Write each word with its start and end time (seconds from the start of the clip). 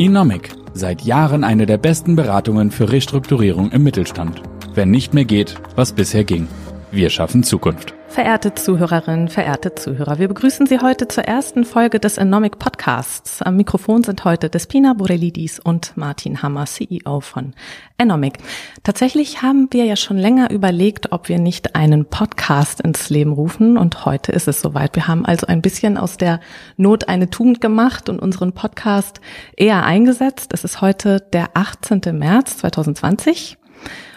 Inomic. 0.00 0.54
Seit 0.72 1.02
Jahren 1.02 1.44
eine 1.44 1.66
der 1.66 1.76
besten 1.76 2.16
Beratungen 2.16 2.70
für 2.70 2.90
Restrukturierung 2.90 3.70
im 3.70 3.82
Mittelstand. 3.82 4.40
Wenn 4.72 4.90
nicht 4.90 5.12
mehr 5.12 5.26
geht, 5.26 5.56
was 5.76 5.92
bisher 5.92 6.24
ging. 6.24 6.48
Wir 6.90 7.10
schaffen 7.10 7.42
Zukunft. 7.42 7.92
Verehrte 8.10 8.54
Zuhörerinnen, 8.56 9.28
verehrte 9.28 9.76
Zuhörer, 9.76 10.18
wir 10.18 10.26
begrüßen 10.26 10.66
Sie 10.66 10.80
heute 10.80 11.06
zur 11.06 11.26
ersten 11.26 11.64
Folge 11.64 12.00
des 12.00 12.18
Enomic 12.18 12.58
Podcasts. 12.58 13.40
Am 13.40 13.56
Mikrofon 13.56 14.02
sind 14.02 14.24
heute 14.24 14.50
Despina 14.50 14.94
Borelidis 14.94 15.60
und 15.60 15.96
Martin 15.96 16.42
Hammer, 16.42 16.66
CEO 16.66 17.20
von 17.20 17.54
Enomic. 17.98 18.38
Tatsächlich 18.82 19.42
haben 19.42 19.68
wir 19.70 19.84
ja 19.84 19.94
schon 19.94 20.18
länger 20.18 20.50
überlegt, 20.50 21.12
ob 21.12 21.28
wir 21.28 21.38
nicht 21.38 21.76
einen 21.76 22.04
Podcast 22.04 22.80
ins 22.80 23.10
Leben 23.10 23.32
rufen 23.32 23.78
und 23.78 24.04
heute 24.04 24.32
ist 24.32 24.48
es 24.48 24.60
soweit. 24.60 24.96
Wir 24.96 25.06
haben 25.06 25.24
also 25.24 25.46
ein 25.46 25.62
bisschen 25.62 25.96
aus 25.96 26.16
der 26.16 26.40
Not 26.76 27.08
eine 27.08 27.30
Tugend 27.30 27.60
gemacht 27.60 28.08
und 28.08 28.18
unseren 28.18 28.52
Podcast 28.52 29.20
eher 29.56 29.84
eingesetzt. 29.84 30.52
Es 30.52 30.64
ist 30.64 30.80
heute 30.80 31.20
der 31.32 31.50
18. 31.54 32.00
März 32.18 32.58
2020. 32.58 33.59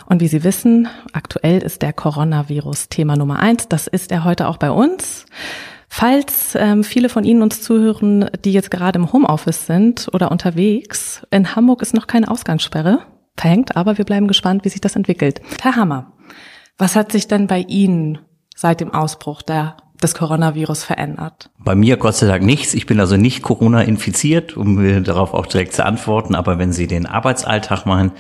Und 0.07 0.21
wie 0.21 0.27
Sie 0.27 0.43
wissen, 0.43 0.88
aktuell 1.13 1.59
ist 1.62 1.81
der 1.81 1.93
Coronavirus 1.93 2.89
Thema 2.89 3.16
Nummer 3.16 3.39
eins. 3.39 3.67
Das 3.67 3.88
ist 3.88 4.11
er 4.11 4.23
heute 4.23 4.48
auch 4.48 4.57
bei 4.57 4.71
uns. 4.71 5.25
Falls 5.88 6.55
ähm, 6.55 6.84
viele 6.84 7.07
von 7.07 7.23
Ihnen 7.23 7.44
uns 7.44 7.61
zuhören, 7.61 8.30
die 8.44 8.52
jetzt 8.52 8.71
gerade 8.71 8.97
im 8.97 9.13
Homeoffice 9.13 9.67
sind 9.67 10.09
oder 10.11 10.31
unterwegs, 10.31 11.21
in 11.30 11.55
Hamburg 11.55 11.81
ist 11.81 11.94
noch 11.94 12.08
keine 12.08 12.30
Ausgangssperre 12.30 12.99
verhängt, 13.38 13.75
aber 13.75 13.97
wir 13.97 14.05
bleiben 14.05 14.27
gespannt, 14.27 14.66
wie 14.66 14.70
sich 14.70 14.81
das 14.81 14.95
entwickelt. 14.95 15.41
Herr 15.61 15.75
Hammer, 15.75 16.13
was 16.77 16.95
hat 16.95 17.11
sich 17.11 17.27
denn 17.27 17.47
bei 17.47 17.59
Ihnen 17.59 18.20
seit 18.55 18.80
dem 18.80 18.94
Ausbruch 18.94 19.41
der 19.41 19.77
des 20.03 20.13
Coronavirus 20.16 20.84
verändert? 20.84 21.49
Bei 21.63 21.75
mir 21.75 21.98
Gott 21.98 22.16
sei 22.16 22.27
Dank 22.27 22.44
nichts. 22.44 22.73
Ich 22.73 22.85
bin 22.85 22.99
also 22.99 23.17
nicht 23.17 23.41
Corona 23.41 23.81
infiziert, 23.81 24.55
um 24.55 25.03
darauf 25.03 25.34
auch 25.34 25.45
direkt 25.45 25.73
zu 25.73 25.85
antworten. 25.85 26.35
Aber 26.35 26.59
wenn 26.59 26.73
Sie 26.73 26.88
den 26.88 27.05
Arbeitsalltag 27.05 27.85
machen, 27.85 28.11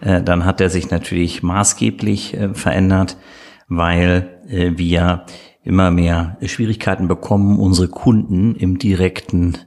äh, 0.00 0.22
dann 0.22 0.44
hat 0.44 0.60
er 0.60 0.70
sich 0.70 0.90
natürlich 0.90 1.42
maßgeblich 1.42 2.34
äh, 2.34 2.54
verändert, 2.54 3.16
weil 3.68 4.40
äh, 4.48 4.72
wir 4.76 5.24
immer 5.62 5.90
mehr 5.90 6.38
Schwierigkeiten 6.46 7.06
bekommen, 7.06 7.58
unsere 7.58 7.88
Kunden 7.88 8.54
im 8.54 8.78
direkten 8.78 9.58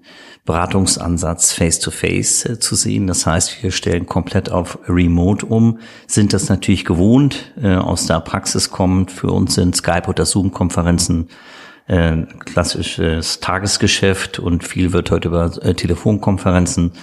Beratungsansatz 0.44 1.54
face-to-face 1.54 2.46
-face, 2.46 2.60
zu 2.60 2.76
sehen. 2.76 3.06
Das 3.06 3.28
heißt, 3.28 3.62
wir 3.62 3.70
stellen 3.70 4.08
komplett 4.08 4.52
auf 4.52 4.80
Remote 4.88 5.46
um, 5.46 5.78
sind 6.08 6.34
das 6.34 6.50
natürlich 6.50 6.84
gewohnt, 6.84 7.54
aus 7.64 8.08
der 8.08 8.22
Praxis 8.22 8.72
kommend. 8.72 9.12
Für 9.12 9.28
uns 9.28 9.54
sind 9.54 9.76
Skype 9.76 10.08
oder 10.08 10.26
Zoom-Konferenzen 10.26 11.30
klassisches 11.86 13.40
Tagesgeschäft 13.42 14.40
und 14.40 14.64
viel 14.64 14.94
wird 14.94 15.12
heute 15.12 15.28
über 15.28 15.52
Telefonkonferenzen 15.52 16.94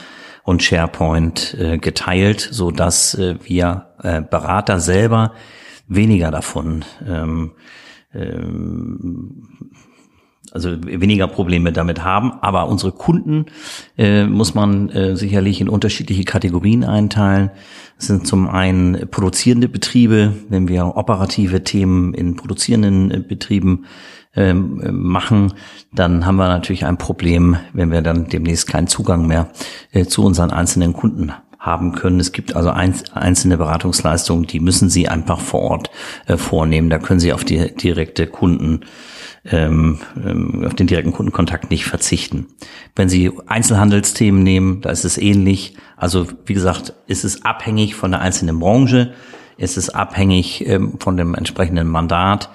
und 0.43 0.63
SharePoint 0.63 1.55
äh, 1.59 1.79
geteilt, 1.79 2.41
so 2.41 2.71
dass 2.71 3.15
äh, 3.15 3.37
wir 3.45 3.87
äh, 4.03 4.23
Berater 4.23 4.81
selber 4.81 5.33
weniger 5.87 6.31
davon, 6.31 6.85
ähm, 7.07 7.53
ähm, 8.15 9.49
also 10.53 10.83
weniger 10.85 11.29
Probleme 11.29 11.73
damit 11.73 12.03
haben. 12.03 12.33
Aber 12.41 12.69
unsere 12.69 12.93
Kunden 12.93 13.47
äh, 13.97 14.25
muss 14.25 14.55
man 14.55 14.89
äh, 14.89 15.17
sicherlich 15.17 15.61
in 15.61 15.69
unterschiedliche 15.69 16.25
Kategorien 16.25 16.83
einteilen. 16.83 17.51
Es 17.99 18.07
sind 18.07 18.27
zum 18.27 18.49
einen 18.49 19.09
produzierende 19.11 19.69
Betriebe, 19.69 20.33
wenn 20.49 20.67
wir 20.67 20.97
operative 20.97 21.63
Themen 21.63 22.15
in 22.15 22.35
produzierenden 22.35 23.11
äh, 23.11 23.21
Betrieben 23.21 23.85
ähm, 24.37 24.81
machen, 24.93 25.55
dann 25.93 26.25
haben 26.25 26.37
wir 26.37 26.49
natürlich 26.49 26.85
ein 26.85 26.99
Problem, 26.99 27.57
wenn 27.73 27.91
wir 27.91 28.03
dann 28.03 28.29
demnächst 28.29 28.69
keinen 28.69 28.87
Zugang 28.87 29.27
mehr 29.27 29.49
äh, 29.93 30.05
zu 30.05 30.25
unseren 30.25 30.51
einzelnen 30.51 30.93
Kunden 30.93 31.33
haben 31.59 31.93
können. 31.93 32.21
Es 32.21 32.33
gibt 32.33 32.57
also 32.57 32.71
einzelne 32.71 33.59
Beratungsleistungen, 33.59 34.47
die 34.47 34.61
müssen 34.61 34.89
Sie 34.89 35.09
einfach 35.09 35.41
vor 35.41 35.61
Ort 35.63 35.91
äh, 36.27 36.37
vornehmen. 36.37 36.91
Da 36.91 36.99
können 36.99 37.21
Sie 37.21 37.33
auf 37.33 37.45
die 37.45 37.75
direkte 37.75 38.27
Kunden 38.27 38.81
ähm, 39.45 39.99
ähm, 40.25 40.65
auf 40.67 40.75
den 40.75 40.87
direkten 40.87 41.13
Kundenkontakt 41.13 41.71
nicht 41.71 41.85
verzichten. 41.85 42.47
Wenn 42.95 43.09
Sie 43.09 43.33
Einzelhandelsthemen 43.47 44.43
nehmen, 44.43 44.81
da 44.81 44.91
ist 44.91 45.05
es 45.05 45.19
ähnlich. 45.19 45.77
Also 45.97 46.29
wie 46.47 46.55
gesagt, 46.55 46.95
ist 47.07 47.25
es 47.25 47.45
abhängig 47.45 47.95
von 47.95 48.13
der 48.13 48.21
einzelnen 48.21 48.59
Branche, 48.59 49.13
ist 49.57 49.77
es 49.77 49.91
abhängig 49.91 50.67
von 50.99 51.19
dem 51.19 51.35
entsprechenden 51.35 51.89
Mandat. 51.89 52.49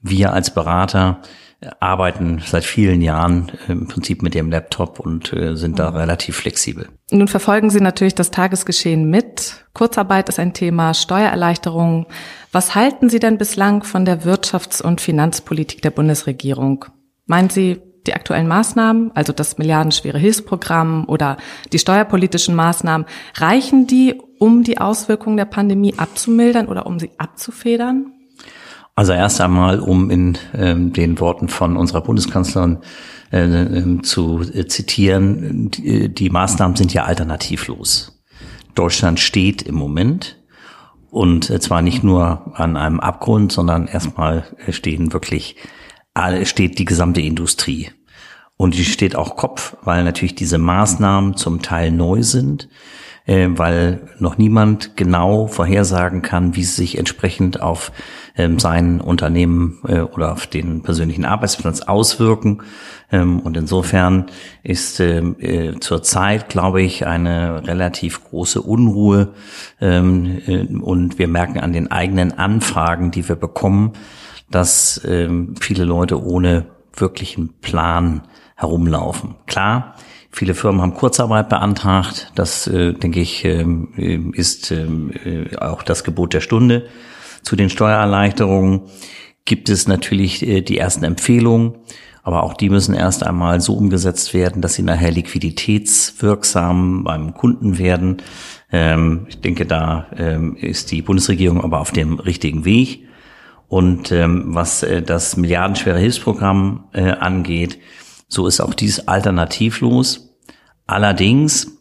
Wir 0.00 0.32
als 0.32 0.52
Berater 0.52 1.20
äh, 1.60 1.70
arbeiten 1.80 2.40
seit 2.44 2.64
vielen 2.64 3.00
Jahren 3.00 3.50
äh, 3.68 3.72
im 3.72 3.88
Prinzip 3.88 4.22
mit 4.22 4.34
dem 4.34 4.50
Laptop 4.50 5.00
und 5.00 5.32
äh, 5.32 5.56
sind 5.56 5.78
da 5.78 5.90
relativ 5.90 6.36
flexibel. 6.36 6.88
Nun 7.10 7.28
verfolgen 7.28 7.70
Sie 7.70 7.80
natürlich 7.80 8.14
das 8.14 8.30
Tagesgeschehen 8.30 9.10
mit. 9.10 9.64
Kurzarbeit 9.74 10.28
ist 10.28 10.38
ein 10.38 10.54
Thema, 10.54 10.94
Steuererleichterung. 10.94 12.06
Was 12.52 12.74
halten 12.74 13.08
Sie 13.08 13.18
denn 13.18 13.38
bislang 13.38 13.82
von 13.82 14.04
der 14.04 14.22
Wirtschafts- 14.22 14.82
und 14.82 15.00
Finanzpolitik 15.00 15.82
der 15.82 15.90
Bundesregierung? 15.90 16.84
Meinen 17.26 17.50
Sie, 17.50 17.80
die 18.06 18.14
aktuellen 18.14 18.48
Maßnahmen, 18.48 19.10
also 19.14 19.32
das 19.32 19.58
milliardenschwere 19.58 20.18
Hilfsprogramm 20.18 21.04
oder 21.08 21.36
die 21.72 21.78
steuerpolitischen 21.78 22.54
Maßnahmen, 22.54 23.06
reichen 23.34 23.86
die, 23.86 24.14
um 24.38 24.62
die 24.62 24.78
Auswirkungen 24.78 25.36
der 25.36 25.44
Pandemie 25.44 25.94
abzumildern 25.98 26.68
oder 26.68 26.86
um 26.86 26.98
sie 26.98 27.10
abzufedern? 27.18 28.14
Also 28.98 29.12
erst 29.12 29.40
einmal, 29.40 29.78
um 29.78 30.10
in 30.10 30.38
ähm, 30.54 30.92
den 30.92 31.20
Worten 31.20 31.46
von 31.48 31.76
unserer 31.76 32.00
Bundeskanzlerin 32.00 32.78
äh, 33.30 33.44
äh, 33.44 34.02
zu 34.02 34.40
äh, 34.40 34.66
zitieren, 34.66 35.70
die, 35.70 36.12
die 36.12 36.30
Maßnahmen 36.30 36.74
sind 36.76 36.92
ja 36.92 37.04
alternativlos. 37.04 38.20
Deutschland 38.74 39.20
steht 39.20 39.62
im 39.62 39.76
Moment 39.76 40.42
und 41.10 41.48
äh, 41.48 41.60
zwar 41.60 41.80
nicht 41.80 42.02
nur 42.02 42.58
an 42.58 42.76
einem 42.76 42.98
Abgrund, 42.98 43.52
sondern 43.52 43.86
erstmal 43.86 44.42
stehen 44.70 45.12
wirklich, 45.12 45.54
steht 46.42 46.80
die 46.80 46.84
gesamte 46.84 47.20
Industrie. 47.20 47.90
Und 48.56 48.74
die 48.74 48.84
steht 48.84 49.14
auch 49.14 49.36
Kopf, 49.36 49.76
weil 49.84 50.02
natürlich 50.02 50.34
diese 50.34 50.58
Maßnahmen 50.58 51.36
zum 51.36 51.62
Teil 51.62 51.92
neu 51.92 52.24
sind 52.24 52.68
äh, 53.28 53.48
weil 53.50 54.08
noch 54.18 54.38
niemand 54.38 54.96
genau 54.96 55.46
vorhersagen 55.46 56.22
kann, 56.22 56.56
wie 56.56 56.64
sie 56.64 56.74
sich 56.74 56.98
entsprechend 56.98 57.60
auf 57.60 57.92
ähm, 58.38 58.58
sein 58.58 59.00
Unternehmen 59.00 59.78
äh, 59.86 60.00
oder 60.00 60.32
auf 60.32 60.46
den 60.46 60.82
persönlichen 60.82 61.24
Arbeitsplatz 61.24 61.82
auswirken. 61.82 62.62
Ähm, 63.12 63.40
und 63.40 63.56
insofern 63.56 64.26
ist 64.62 65.00
ähm, 65.00 65.36
äh, 65.40 65.78
zurzeit, 65.80 66.48
glaube 66.48 66.80
ich, 66.80 67.06
eine 67.06 67.66
relativ 67.66 68.24
große 68.24 68.62
Unruhe. 68.62 69.34
Ähm, 69.80 70.40
äh, 70.46 70.66
und 70.66 71.18
wir 71.18 71.28
merken 71.28 71.60
an 71.60 71.72
den 71.72 71.90
eigenen 71.90 72.38
Anfragen, 72.38 73.10
die 73.10 73.28
wir 73.28 73.36
bekommen, 73.36 73.92
dass 74.50 75.02
ähm, 75.04 75.54
viele 75.60 75.84
Leute 75.84 76.22
ohne 76.22 76.66
wirklichen 76.94 77.54
Plan 77.60 78.22
herumlaufen. 78.56 79.34
Klar, 79.46 79.94
Viele 80.30 80.54
Firmen 80.54 80.82
haben 80.82 80.94
Kurzarbeit 80.94 81.48
beantragt. 81.48 82.30
Das, 82.34 82.66
äh, 82.66 82.92
denke 82.92 83.18
ich, 83.18 83.44
ähm, 83.44 83.88
äh, 83.96 84.38
ist 84.38 84.70
äh, 84.70 85.56
auch 85.58 85.82
das 85.82 86.04
Gebot 86.04 86.34
der 86.34 86.40
Stunde. 86.40 86.86
Zu 87.48 87.56
den 87.56 87.70
Steuererleichterungen 87.70 88.82
gibt 89.46 89.70
es 89.70 89.88
natürlich 89.88 90.46
äh, 90.46 90.60
die 90.60 90.76
ersten 90.76 91.02
Empfehlungen, 91.02 91.76
aber 92.22 92.42
auch 92.42 92.52
die 92.52 92.68
müssen 92.68 92.94
erst 92.94 93.24
einmal 93.24 93.62
so 93.62 93.72
umgesetzt 93.72 94.34
werden, 94.34 94.60
dass 94.60 94.74
sie 94.74 94.82
nachher 94.82 95.10
liquiditätswirksam 95.10 97.04
beim 97.04 97.32
Kunden 97.32 97.78
werden. 97.78 98.18
Ähm, 98.70 99.24
ich 99.30 99.40
denke, 99.40 99.64
da 99.64 100.08
ähm, 100.14 100.56
ist 100.56 100.90
die 100.90 101.00
Bundesregierung 101.00 101.64
aber 101.64 101.80
auf 101.80 101.90
dem 101.90 102.20
richtigen 102.20 102.66
Weg. 102.66 103.08
Und 103.66 104.12
ähm, 104.12 104.54
was 104.54 104.82
äh, 104.82 105.00
das 105.00 105.38
milliardenschwere 105.38 106.00
Hilfsprogramm 106.00 106.90
äh, 106.92 107.12
angeht, 107.12 107.78
so 108.28 108.46
ist 108.46 108.60
auch 108.60 108.74
dies 108.74 109.08
alternativlos. 109.08 110.34
Allerdings 110.86 111.78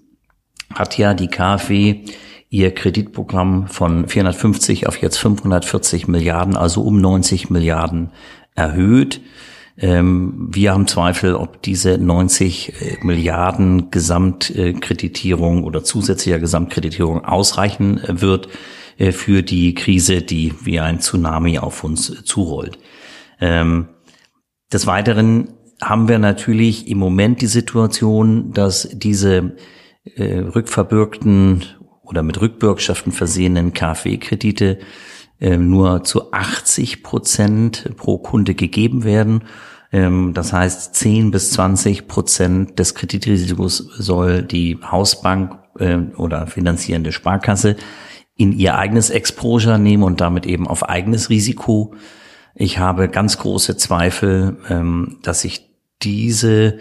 hat 0.73 0.97
ja 0.97 1.13
die 1.13 1.27
KfW 1.27 2.05
ihr 2.49 2.73
Kreditprogramm 2.73 3.67
von 3.67 4.07
450 4.07 4.87
auf 4.87 4.97
jetzt 5.01 5.17
540 5.17 6.07
Milliarden, 6.07 6.55
also 6.55 6.81
um 6.81 7.01
90 7.01 7.49
Milliarden 7.49 8.11
erhöht. 8.55 9.21
Ähm, 9.77 10.47
wir 10.51 10.73
haben 10.73 10.87
Zweifel, 10.87 11.35
ob 11.35 11.61
diese 11.61 11.97
90 11.97 12.73
äh, 12.81 13.05
Milliarden 13.05 13.91
Gesamtkreditierung 13.91 15.63
oder 15.63 15.83
zusätzlicher 15.83 16.39
Gesamtkreditierung 16.39 17.23
ausreichen 17.23 18.01
wird 18.07 18.47
äh, 18.97 19.11
für 19.11 19.43
die 19.43 19.75
Krise, 19.75 20.21
die 20.21 20.53
wie 20.63 20.79
ein 20.79 20.99
Tsunami 20.99 21.59
auf 21.59 21.83
uns 21.83 22.23
zurollt. 22.23 22.79
Ähm, 23.39 23.89
des 24.73 24.87
Weiteren 24.87 25.49
haben 25.81 26.07
wir 26.07 26.17
natürlich 26.17 26.87
im 26.87 26.97
Moment 26.97 27.41
die 27.41 27.47
Situation, 27.47 28.51
dass 28.53 28.89
diese 28.91 29.55
äh, 30.15 30.39
rückverbürgten 30.39 31.63
oder 32.07 32.23
mit 32.23 32.39
Rückbürgschaften 32.41 33.11
versehenen 33.11 33.73
KfW-Kredite 33.73 34.79
äh, 35.39 35.57
nur 35.57 36.03
zu 36.03 36.31
80 36.31 37.03
Prozent 37.03 37.91
pro 37.97 38.17
Kunde 38.17 38.55
gegeben 38.55 39.03
werden. 39.03 39.43
Ähm, 39.91 40.33
das 40.33 40.53
heißt, 40.53 40.95
10 40.95 41.31
bis 41.31 41.51
20 41.51 42.07
Prozent 42.07 42.79
des 42.79 42.95
Kreditrisikos 42.95 43.77
soll 43.97 44.41
die 44.41 44.79
Hausbank 44.83 45.59
äh, 45.79 45.97
oder 46.17 46.47
finanzierende 46.47 47.11
Sparkasse 47.11 47.75
in 48.35 48.51
ihr 48.51 48.77
eigenes 48.77 49.09
Exposure 49.09 49.79
nehmen 49.79 50.03
und 50.03 50.21
damit 50.21 50.45
eben 50.45 50.67
auf 50.67 50.87
eigenes 50.87 51.29
Risiko. 51.29 51.95
Ich 52.55 52.79
habe 52.79 53.09
ganz 53.09 53.37
große 53.37 53.77
Zweifel, 53.77 54.57
ähm, 54.69 55.19
dass 55.23 55.41
sich 55.41 55.69
diese 56.01 56.79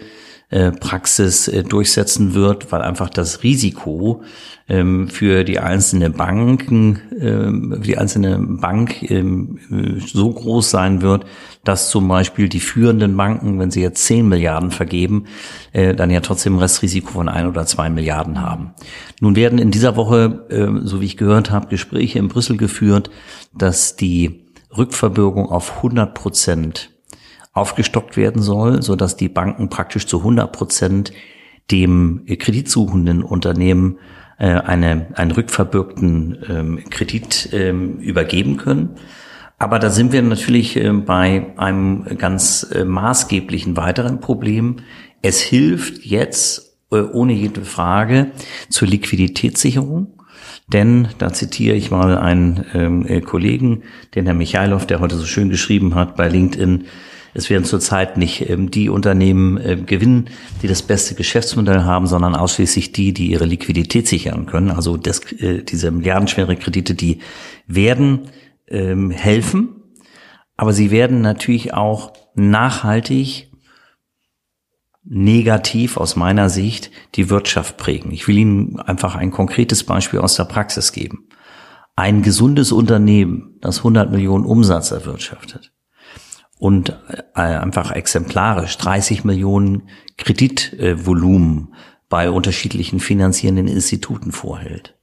Praxis 0.49 1.49
äh, 1.49 1.63
durchsetzen 1.63 2.33
wird, 2.33 2.71
weil 2.71 2.81
einfach 2.81 3.09
das 3.09 3.43
Risiko 3.43 4.23
ähm, 4.69 5.09
für 5.09 5.43
die 5.43 5.59
einzelne 5.59 6.09
Banken, 6.09 7.01
ähm, 7.19 7.81
die 7.85 7.97
einzelne 7.97 8.39
Bank 8.39 9.11
ähm, 9.11 9.59
so 10.05 10.31
groß 10.31 10.71
sein 10.71 11.01
wird, 11.01 11.25
dass 11.65 11.89
zum 11.89 12.07
Beispiel 12.07 12.47
die 12.47 12.61
führenden 12.61 13.17
Banken, 13.17 13.59
wenn 13.59 13.71
sie 13.71 13.81
jetzt 13.81 14.05
10 14.05 14.29
Milliarden 14.29 14.71
vergeben, 14.71 15.25
äh, 15.73 15.93
dann 15.93 16.11
ja 16.11 16.21
trotzdem 16.21 16.55
ein 16.55 16.59
Restrisiko 16.59 17.11
von 17.11 17.27
ein 17.27 17.47
oder 17.47 17.65
zwei 17.65 17.89
Milliarden 17.89 18.41
haben. 18.41 18.73
Nun 19.19 19.35
werden 19.35 19.59
in 19.59 19.71
dieser 19.71 19.97
Woche, 19.97 20.45
so 20.83 21.01
wie 21.01 21.05
ich 21.05 21.17
gehört 21.17 21.49
habe, 21.49 21.67
Gespräche 21.67 22.19
in 22.19 22.27
Brüssel 22.27 22.55
geführt, 22.55 23.09
dass 23.53 23.95
die 23.95 24.45
Rückverbürgung 24.77 25.49
auf 25.49 25.77
100 25.77 26.13
Prozent 26.13 26.91
aufgestockt 27.57 28.17
werden 28.17 28.41
soll, 28.41 28.81
so 28.81 28.95
dass 28.95 29.17
die 29.17 29.29
Banken 29.29 29.69
praktisch 29.69 30.07
zu 30.07 30.19
100 30.19 30.51
Prozent 30.51 31.11
dem 31.71 32.25
kreditsuchenden 32.25 33.23
Unternehmen 33.23 33.97
äh, 34.39 34.47
eine, 34.47 35.07
einen 35.15 35.31
rückverbürgten 35.31 36.37
ähm, 36.47 36.83
Kredit 36.89 37.49
ähm, 37.51 37.97
übergeben 37.97 38.57
können. 38.57 38.91
Aber 39.59 39.79
da 39.79 39.89
sind 39.89 40.11
wir 40.11 40.21
natürlich 40.21 40.77
äh, 40.77 40.91
bei 40.91 41.47
einem 41.57 42.05
ganz 42.17 42.63
äh, 42.71 42.85
maßgeblichen 42.85 43.75
weiteren 43.75 44.19
Problem. 44.19 44.77
Es 45.21 45.41
hilft 45.41 46.05
jetzt 46.05 46.77
äh, 46.91 46.97
ohne 46.97 47.33
jede 47.33 47.65
Frage 47.65 48.31
zur 48.69 48.87
Liquiditätssicherung. 48.87 50.13
Denn, 50.71 51.07
da 51.17 51.31
zitiere 51.31 51.75
ich 51.75 51.91
mal 51.91 52.17
einen 52.17 52.65
ähm, 52.73 53.05
äh, 53.07 53.21
Kollegen, 53.21 53.83
den 54.15 54.25
Herr 54.25 54.33
Michailov, 54.33 54.85
der 54.85 54.99
heute 54.99 55.15
so 55.15 55.25
schön 55.25 55.49
geschrieben 55.49 55.95
hat 55.95 56.15
bei 56.17 56.27
LinkedIn, 56.27 56.85
es 57.37 57.51
werden 57.51 57.65
zurzeit 57.65 58.17
nicht 58.17 58.49
ähm, 58.49 58.71
die 58.71 58.89
Unternehmen 58.89 59.57
äh, 59.57 59.75
gewinnen, 59.75 60.29
die 60.63 60.67
das 60.67 60.81
beste 60.81 61.13
Geschäftsmodell 61.13 61.83
haben, 61.83 62.07
sondern 62.07 62.33
ausschließlich 62.35 62.93
die, 62.93 63.13
die 63.13 63.27
ihre 63.27 63.45
Liquidität 63.45 64.07
sichern 64.07 64.47
können. 64.47 64.71
Also 64.71 64.97
das, 64.97 65.19
äh, 65.33 65.61
diese 65.61 65.91
milliardenschwere 65.91 66.55
Kredite, 66.55 66.95
die 66.95 67.19
werden 67.67 68.29
ähm, 68.67 69.11
helfen, 69.11 69.75
aber 70.55 70.73
sie 70.73 70.89
werden 70.89 71.21
natürlich 71.21 71.75
auch 71.75 72.11
nachhaltig 72.33 73.51
negativ 75.03 75.95
aus 75.97 76.15
meiner 76.15 76.49
Sicht 76.49 76.89
die 77.15 77.29
Wirtschaft 77.29 77.77
prägen. 77.77 78.11
Ich 78.11 78.27
will 78.27 78.37
Ihnen 78.37 78.79
einfach 78.79 79.15
ein 79.15 79.29
konkretes 79.29 79.83
Beispiel 79.83 80.19
aus 80.19 80.35
der 80.35 80.45
Praxis 80.45 80.91
geben. 80.91 81.29
Ein 81.95 82.23
gesundes 82.23 82.71
Unternehmen, 82.71 83.57
das 83.61 83.77
100 83.77 84.11
Millionen 84.11 84.43
Umsatz 84.43 84.91
erwirtschaftet, 84.91 85.71
und 86.59 86.89
äh, 86.89 87.39
einfach 87.39 87.91
exemplarisch 87.91 88.77
30 88.77 89.23
Millionen 89.23 89.89
Kreditvolumen 90.17 91.75
bei 92.09 92.31
unterschiedlichen 92.31 92.99
finanzierenden 92.99 93.67
Instituten 93.67 94.31
vorhält. 94.31 94.95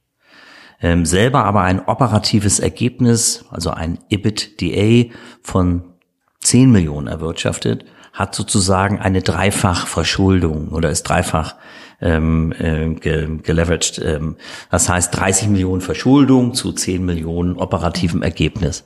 Ähm, 0.81 1.05
selber 1.05 1.45
aber 1.45 1.61
ein 1.61 1.85
operatives 1.85 2.59
Ergebnis, 2.59 3.45
also 3.49 3.71
ein 3.71 3.99
EBITDA 4.09 5.13
von 5.41 5.93
10 6.41 6.71
Millionen 6.71 7.07
erwirtschaftet, 7.07 7.85
hat 8.11 8.35
sozusagen 8.35 8.99
eine 8.99 9.21
Dreifachverschuldung 9.21 10.69
oder 10.69 10.89
ist 10.89 11.03
dreifach 11.03 11.55
ähm, 12.01 12.53
äh, 12.57 12.93
ge 12.93 13.37
geleveraged. 13.41 13.99
Ähm, 13.99 14.37
das 14.71 14.89
heißt 14.89 15.15
30 15.15 15.49
Millionen 15.49 15.81
Verschuldung 15.81 16.53
zu 16.53 16.71
10 16.71 17.05
Millionen 17.05 17.55
operativem 17.57 18.21
Ergebnis. 18.21 18.85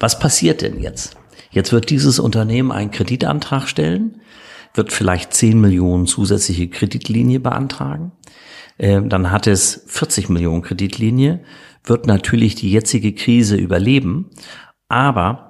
Was 0.00 0.18
passiert 0.18 0.62
denn 0.62 0.80
jetzt? 0.80 1.16
Jetzt 1.50 1.72
wird 1.72 1.90
dieses 1.90 2.18
Unternehmen 2.18 2.72
einen 2.72 2.90
Kreditantrag 2.90 3.68
stellen, 3.68 4.20
wird 4.74 4.92
vielleicht 4.92 5.32
10 5.34 5.60
Millionen 5.60 6.06
zusätzliche 6.06 6.68
Kreditlinie 6.68 7.40
beantragen. 7.40 8.12
Ähm, 8.78 9.08
dann 9.08 9.30
hat 9.30 9.46
es 9.46 9.84
40 9.88 10.28
Millionen 10.28 10.62
Kreditlinie, 10.62 11.40
wird 11.84 12.06
natürlich 12.06 12.54
die 12.54 12.70
jetzige 12.70 13.14
Krise 13.14 13.56
überleben, 13.56 14.30
aber 14.88 15.48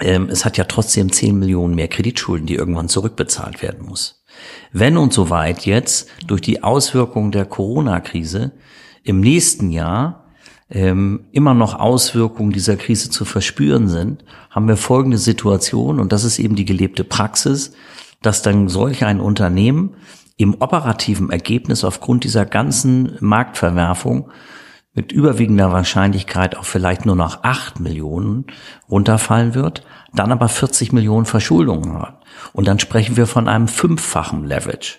ähm, 0.00 0.28
es 0.30 0.44
hat 0.44 0.56
ja 0.56 0.64
trotzdem 0.64 1.12
10 1.12 1.38
Millionen 1.38 1.74
mehr 1.74 1.88
Kreditschulden, 1.88 2.46
die 2.46 2.54
irgendwann 2.54 2.88
zurückbezahlt 2.88 3.62
werden 3.62 3.86
muss. 3.86 4.24
Wenn 4.72 4.96
und 4.96 5.12
soweit 5.12 5.66
jetzt 5.66 6.08
durch 6.26 6.40
die 6.40 6.62
Auswirkungen 6.62 7.32
der 7.32 7.44
Corona-Krise 7.44 8.52
im 9.02 9.20
nächsten 9.20 9.70
Jahr 9.70 10.17
ähm, 10.70 11.24
immer 11.32 11.54
noch 11.54 11.78
Auswirkungen 11.78 12.52
dieser 12.52 12.76
Krise 12.76 13.10
zu 13.10 13.24
verspüren 13.24 13.88
sind, 13.88 14.24
haben 14.50 14.68
wir 14.68 14.76
folgende 14.76 15.18
Situation, 15.18 15.98
und 16.00 16.12
das 16.12 16.24
ist 16.24 16.38
eben 16.38 16.56
die 16.56 16.64
gelebte 16.64 17.04
Praxis, 17.04 17.72
dass 18.22 18.42
dann 18.42 18.68
solch 18.68 19.04
ein 19.04 19.20
Unternehmen 19.20 19.96
im 20.36 20.54
operativen 20.60 21.30
Ergebnis 21.30 21.84
aufgrund 21.84 22.24
dieser 22.24 22.46
ganzen 22.46 23.16
Marktverwerfung 23.20 24.30
mit 24.94 25.12
überwiegender 25.12 25.72
Wahrscheinlichkeit 25.72 26.56
auch 26.56 26.64
vielleicht 26.64 27.06
nur 27.06 27.16
noch 27.16 27.44
acht 27.44 27.80
Millionen 27.80 28.46
runterfallen 28.90 29.54
wird, 29.54 29.84
dann 30.12 30.32
aber 30.32 30.48
40 30.48 30.92
Millionen 30.92 31.26
Verschuldungen 31.26 32.00
hat. 32.00 32.22
Und 32.52 32.66
dann 32.66 32.78
sprechen 32.78 33.16
wir 33.16 33.26
von 33.26 33.48
einem 33.48 33.68
fünffachen 33.68 34.44
Leverage. 34.44 34.98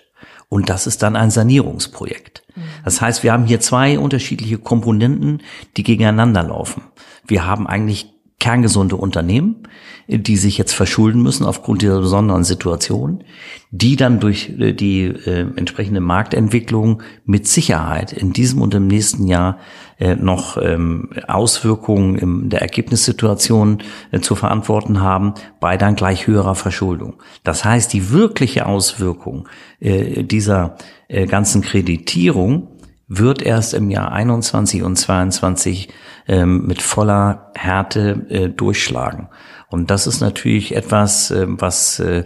Und 0.50 0.68
das 0.68 0.86
ist 0.86 1.02
dann 1.02 1.16
ein 1.16 1.30
Sanierungsprojekt. 1.30 2.42
Das 2.84 3.00
heißt, 3.00 3.22
wir 3.22 3.32
haben 3.32 3.46
hier 3.46 3.60
zwei 3.60 3.98
unterschiedliche 3.98 4.58
Komponenten, 4.58 5.42
die 5.76 5.84
gegeneinander 5.84 6.42
laufen. 6.42 6.82
Wir 7.26 7.46
haben 7.46 7.66
eigentlich 7.66 8.12
kerngesunde 8.40 8.96
Unternehmen, 8.96 9.68
die 10.18 10.36
sich 10.36 10.58
jetzt 10.58 10.72
verschulden 10.72 11.22
müssen 11.22 11.46
aufgrund 11.46 11.82
dieser 11.82 12.00
besonderen 12.00 12.44
Situation, 12.44 13.22
die 13.70 13.96
dann 13.96 14.18
durch 14.18 14.50
äh, 14.58 14.72
die 14.72 15.04
äh, 15.04 15.46
entsprechende 15.56 16.00
Marktentwicklung 16.00 17.02
mit 17.24 17.46
Sicherheit 17.46 18.12
in 18.12 18.32
diesem 18.32 18.60
und 18.60 18.74
im 18.74 18.88
nächsten 18.88 19.26
Jahr 19.26 19.58
äh, 19.98 20.16
noch 20.16 20.56
ähm, 20.60 21.10
Auswirkungen 21.28 22.16
in 22.16 22.50
der 22.50 22.62
Ergebnissituation 22.62 23.82
äh, 24.10 24.20
zu 24.20 24.34
verantworten 24.34 25.00
haben, 25.00 25.34
bei 25.60 25.76
dann 25.76 25.94
gleich 25.94 26.26
höherer 26.26 26.56
Verschuldung. 26.56 27.14
Das 27.44 27.64
heißt, 27.64 27.92
die 27.92 28.10
wirkliche 28.10 28.66
Auswirkung 28.66 29.48
äh, 29.78 30.24
dieser 30.24 30.76
äh, 31.08 31.26
ganzen 31.26 31.62
Kreditierung 31.62 32.68
wird 33.12 33.42
erst 33.42 33.74
im 33.74 33.90
Jahr 33.90 34.12
21 34.12 34.84
und 34.84 34.94
22 34.94 35.88
ähm, 36.28 36.64
mit 36.66 36.80
voller 36.80 37.50
Härte 37.56 38.24
äh, 38.30 38.48
durchschlagen. 38.48 39.28
Und 39.68 39.90
das 39.90 40.06
ist 40.06 40.20
natürlich 40.20 40.76
etwas, 40.76 41.32
äh, 41.32 41.46
was 41.48 41.98
äh, 41.98 42.24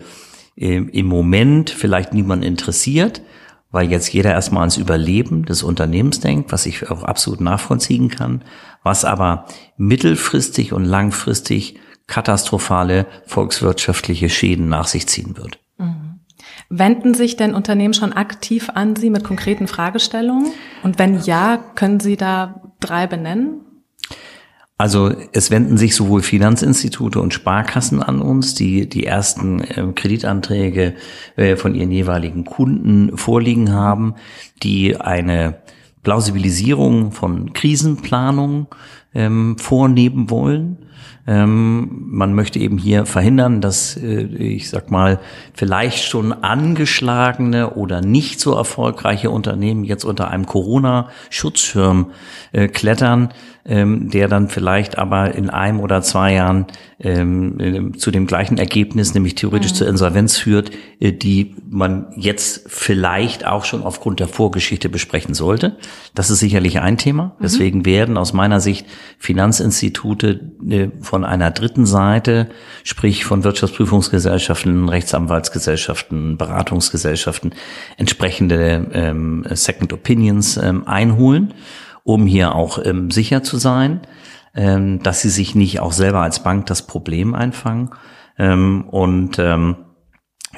im 0.56 1.06
Moment 1.06 1.70
vielleicht 1.70 2.12
niemand 2.12 2.44
interessiert, 2.44 3.22
weil 3.70 3.90
jetzt 3.90 4.12
jeder 4.12 4.32
erstmal 4.32 4.60
ans 4.60 4.76
Überleben 4.76 5.46
des 5.46 5.62
Unternehmens 5.62 6.20
denkt, 6.20 6.52
was 6.52 6.66
ich 6.66 6.90
auch 6.90 7.02
absolut 7.02 7.40
nachvollziehen 7.40 8.10
kann, 8.10 8.44
was 8.82 9.06
aber 9.06 9.46
mittelfristig 9.78 10.74
und 10.74 10.84
langfristig 10.84 11.80
katastrophale 12.06 13.06
volkswirtschaftliche 13.26 14.28
Schäden 14.28 14.68
nach 14.68 14.86
sich 14.86 15.08
ziehen 15.08 15.38
wird. 15.38 15.63
Wenden 16.68 17.14
sich 17.14 17.37
denn 17.37 17.54
Unternehmen 17.54 17.94
schon 17.94 18.12
aktiv 18.12 18.71
an 18.75 18.97
Sie 18.97 19.11
mit 19.11 19.25
konkreten 19.25 19.66
Fragestellungen? 19.66 20.52
Und 20.83 20.99
wenn 20.99 21.21
ja, 21.21 21.59
können 21.75 22.00
Sie 22.00 22.16
da 22.16 22.62
drei 22.80 23.06
benennen? 23.06 23.61
Also 24.76 25.12
es 25.33 25.52
wenden 25.52 25.76
sich 25.76 25.94
sowohl 25.94 26.23
Finanzinstitute 26.23 27.21
und 27.21 27.33
Sparkassen 27.33 28.02
an 28.02 28.21
uns, 28.21 28.54
die 28.54 28.88
die 28.88 29.06
ersten 29.06 29.61
äh, 29.61 29.87
Kreditanträge 29.94 30.94
äh, 31.37 31.54
von 31.54 31.76
ihren 31.76 31.92
jeweiligen 31.92 32.44
Kunden 32.44 33.16
vorliegen 33.16 33.73
haben, 33.73 34.14
die 34.64 34.97
eine 34.97 35.62
Plausibilisierung 36.02 37.12
von 37.12 37.52
Krisenplanung 37.52 38.66
ähm, 39.14 39.56
vornehmen 39.59 40.28
wollen 40.28 40.78
ähm, 41.26 41.88
man 42.11 42.34
möchte 42.34 42.58
eben 42.58 42.76
hier 42.76 43.06
verhindern, 43.06 43.61
dass, 43.61 43.96
äh, 43.96 44.25
ich 44.25 44.68
sag 44.68 44.90
mal, 44.90 45.20
vielleicht 45.54 46.04
schon 46.04 46.32
angeschlagene 46.32 47.70
oder 47.70 48.02
nicht 48.02 48.40
so 48.40 48.54
erfolgreiche 48.54 49.30
Unternehmen 49.30 49.84
jetzt 49.84 50.04
unter 50.04 50.28
einem 50.30 50.46
Corona-Schutzschirm 50.46 52.11
äh, 52.52 52.68
klettern, 52.68 53.30
ähm, 53.66 54.11
der 54.11 54.28
dann 54.28 54.49
vielleicht 54.49 54.99
aber 54.99 55.34
in 55.34 55.49
einem 55.49 55.80
oder 55.80 56.02
zwei 56.02 56.34
Jahren 56.34 56.66
ähm, 57.00 57.58
äh, 57.58 57.96
zu 57.96 58.11
dem 58.11 58.26
gleichen 58.26 58.58
Ergebnis, 58.58 59.14
nämlich 59.14 59.34
theoretisch 59.34 59.73
mhm. 59.73 59.76
zur 59.76 59.88
Insolvenz 59.88 60.37
führt, 60.37 60.70
äh, 61.00 61.12
die 61.12 61.54
man 61.68 62.08
jetzt 62.16 62.64
vielleicht 62.70 63.46
auch 63.46 63.64
schon 63.64 63.82
aufgrund 63.82 64.20
der 64.20 64.28
Vorgeschichte 64.28 64.88
besprechen 64.88 65.34
sollte. 65.34 65.76
Das 66.14 66.30
ist 66.30 66.40
sicherlich 66.40 66.80
ein 66.80 66.99
Thema. 66.99 67.25
Mhm. 67.25 67.42
Deswegen 67.42 67.87
werden 67.87 68.18
aus 68.18 68.32
meiner 68.34 68.61
Sicht 68.61 68.87
Finanzinstitute 69.18 70.52
äh, 70.68 70.88
von 71.00 71.24
einer 71.24 71.50
dritten 71.50 71.86
Seite, 71.86 72.48
sprich 72.82 73.24
von 73.24 73.44
Wirtschaftsprüfungsgesellschaften, 73.44 74.88
Rechtsanwaltsgesellschaften, 74.88 76.36
Beratungsgesellschaften, 76.36 77.54
entsprechende 77.96 78.90
ähm, 78.92 79.44
Second 79.50 79.92
Opinions 79.92 80.56
ähm, 80.56 80.86
einholen, 80.86 81.54
um 82.02 82.26
hier 82.26 82.54
auch 82.54 82.78
ähm, 82.84 83.10
sicher 83.10 83.42
zu 83.42 83.58
sein, 83.58 84.00
ähm, 84.54 85.02
dass 85.02 85.22
sie 85.22 85.30
sich 85.30 85.54
nicht 85.54 85.80
auch 85.80 85.92
selber 85.92 86.22
als 86.22 86.42
Bank 86.42 86.66
das 86.66 86.86
Problem 86.86 87.34
einfangen. 87.34 87.90
Ähm, 88.38 88.88
und 88.88 89.38
ähm, 89.38 89.76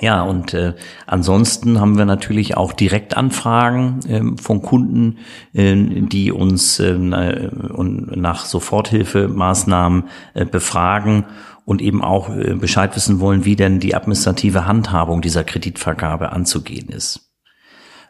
ja, 0.00 0.22
und 0.22 0.52
äh, 0.54 0.74
ansonsten 1.06 1.80
haben 1.80 1.96
wir 1.96 2.04
natürlich 2.04 2.56
auch 2.56 2.72
Direktanfragen 2.72 4.00
äh, 4.08 4.42
von 4.42 4.62
Kunden, 4.62 5.18
äh, 5.54 5.74
die 5.74 6.32
uns 6.32 6.78
äh, 6.80 6.96
nach 6.98 8.44
Soforthilfemaßnahmen 8.44 10.04
äh, 10.34 10.44
befragen 10.44 11.24
und 11.64 11.82
eben 11.82 12.02
auch 12.02 12.28
äh, 12.34 12.54
Bescheid 12.54 12.94
wissen 12.94 13.20
wollen, 13.20 13.44
wie 13.44 13.56
denn 13.56 13.80
die 13.80 13.94
administrative 13.94 14.66
Handhabung 14.66 15.22
dieser 15.22 15.44
Kreditvergabe 15.44 16.32
anzugehen 16.32 16.88
ist. 16.88 17.32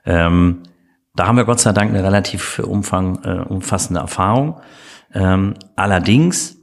Ähm, 0.04 0.62
da 1.14 1.26
haben 1.26 1.36
wir 1.36 1.44
Gott 1.44 1.60
sei 1.60 1.72
Dank 1.72 1.90
eine 1.90 2.04
relativ 2.04 2.58
umfang, 2.58 3.22
äh, 3.24 3.44
umfassende 3.48 4.00
Erfahrung. 4.00 4.60
Ähm, 5.14 5.54
allerdings 5.76 6.60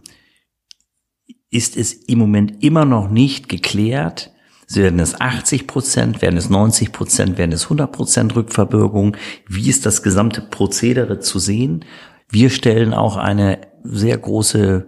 ist 1.50 1.78
es 1.78 1.94
im 1.94 2.20
Moment 2.20 2.64
immer 2.64 2.86
noch 2.86 3.10
nicht 3.10 3.48
geklärt, 3.48 4.33
werden 4.70 5.00
es 5.00 5.20
80 5.20 5.68
Prozent, 5.68 6.22
werden 6.22 6.38
es 6.38 6.50
90 6.50 6.92
Prozent, 6.92 7.38
werden 7.38 7.52
es 7.52 7.66
100 7.66 7.92
Prozent 7.92 8.36
Rückverbürgung? 8.36 9.18
Wie 9.48 9.70
ist 9.70 9.86
das 9.86 10.04
gesamte 10.04 10.42
Prozedere 10.42 11.20
zu 11.20 11.40
sehen? 11.40 11.86
Wir 12.30 12.50
stellen 12.50 12.94
auch 12.94 13.18
eine 13.18 13.60
sehr 13.84 14.18
große 14.18 14.88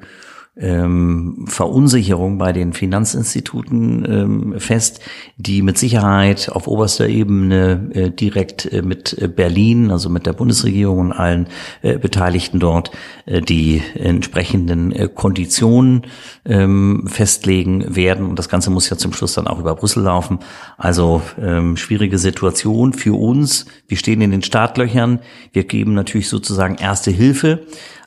ähm, 0.57 1.45
Verunsicherung 1.47 2.37
bei 2.37 2.53
den 2.53 2.71
Finanzinstituten 2.71 4.05
ähm, 4.07 4.59
fest, 4.59 5.01
die 5.37 5.61
mit 5.61 5.77
Sicherheit 5.77 6.49
auf 6.49 6.67
oberster 6.67 7.07
Ebene 7.07 7.89
äh, 7.93 8.09
direkt 8.09 8.71
äh, 8.71 8.81
mit 8.81 9.21
äh, 9.21 9.27
Berlin, 9.27 9.91
also 9.91 10.09
mit 10.09 10.25
der 10.25 10.33
Bundesregierung 10.33 10.99
und 10.99 11.11
allen 11.11 11.47
äh, 11.81 11.97
Beteiligten 11.97 12.59
dort, 12.59 12.91
äh, 13.25 13.41
die 13.41 13.81
entsprechenden 13.95 14.93
äh, 14.93 15.09
Konditionen 15.13 16.03
ähm, 16.45 17.03
festlegen 17.07 17.95
werden. 17.95 18.25
Und 18.25 18.39
das 18.39 18.47
Ganze 18.47 18.69
muss 18.69 18.89
ja 18.89 18.97
zum 18.97 19.11
Schluss 19.11 19.33
dann 19.33 19.47
auch 19.47 19.59
über 19.59 19.75
Brüssel 19.75 20.03
laufen. 20.03 20.39
Also 20.77 21.21
ähm, 21.41 21.75
schwierige 21.75 22.17
Situation 22.17 22.93
für 22.93 23.19
uns. 23.19 23.65
Wir 23.89 23.97
stehen 23.97 24.21
in 24.21 24.31
den 24.31 24.43
Startlöchern. 24.43 25.19
Wir 25.51 25.65
geben 25.65 25.93
natürlich 25.93 26.29
sozusagen 26.29 26.75
erste 26.75 27.11
Hilfe 27.11 27.65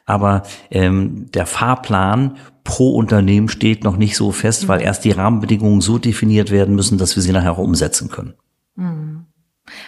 aber 0.08 0.42
ähm, 0.70 1.30
der 1.32 1.46
Fahrplan 1.46 2.36
pro 2.64 2.96
Unternehmen 2.96 3.48
steht 3.48 3.84
noch 3.84 3.96
nicht 3.96 4.16
so 4.16 4.32
fest, 4.32 4.68
weil 4.68 4.80
erst 4.80 5.04
die 5.04 5.10
Rahmenbedingungen 5.10 5.80
so 5.80 5.98
definiert 5.98 6.50
werden 6.50 6.74
müssen, 6.74 6.98
dass 6.98 7.14
wir 7.14 7.22
sie 7.22 7.32
nachher 7.32 7.52
auch 7.52 7.58
umsetzen 7.58 8.10
können. 8.10 8.34
Mhm. 8.74 9.26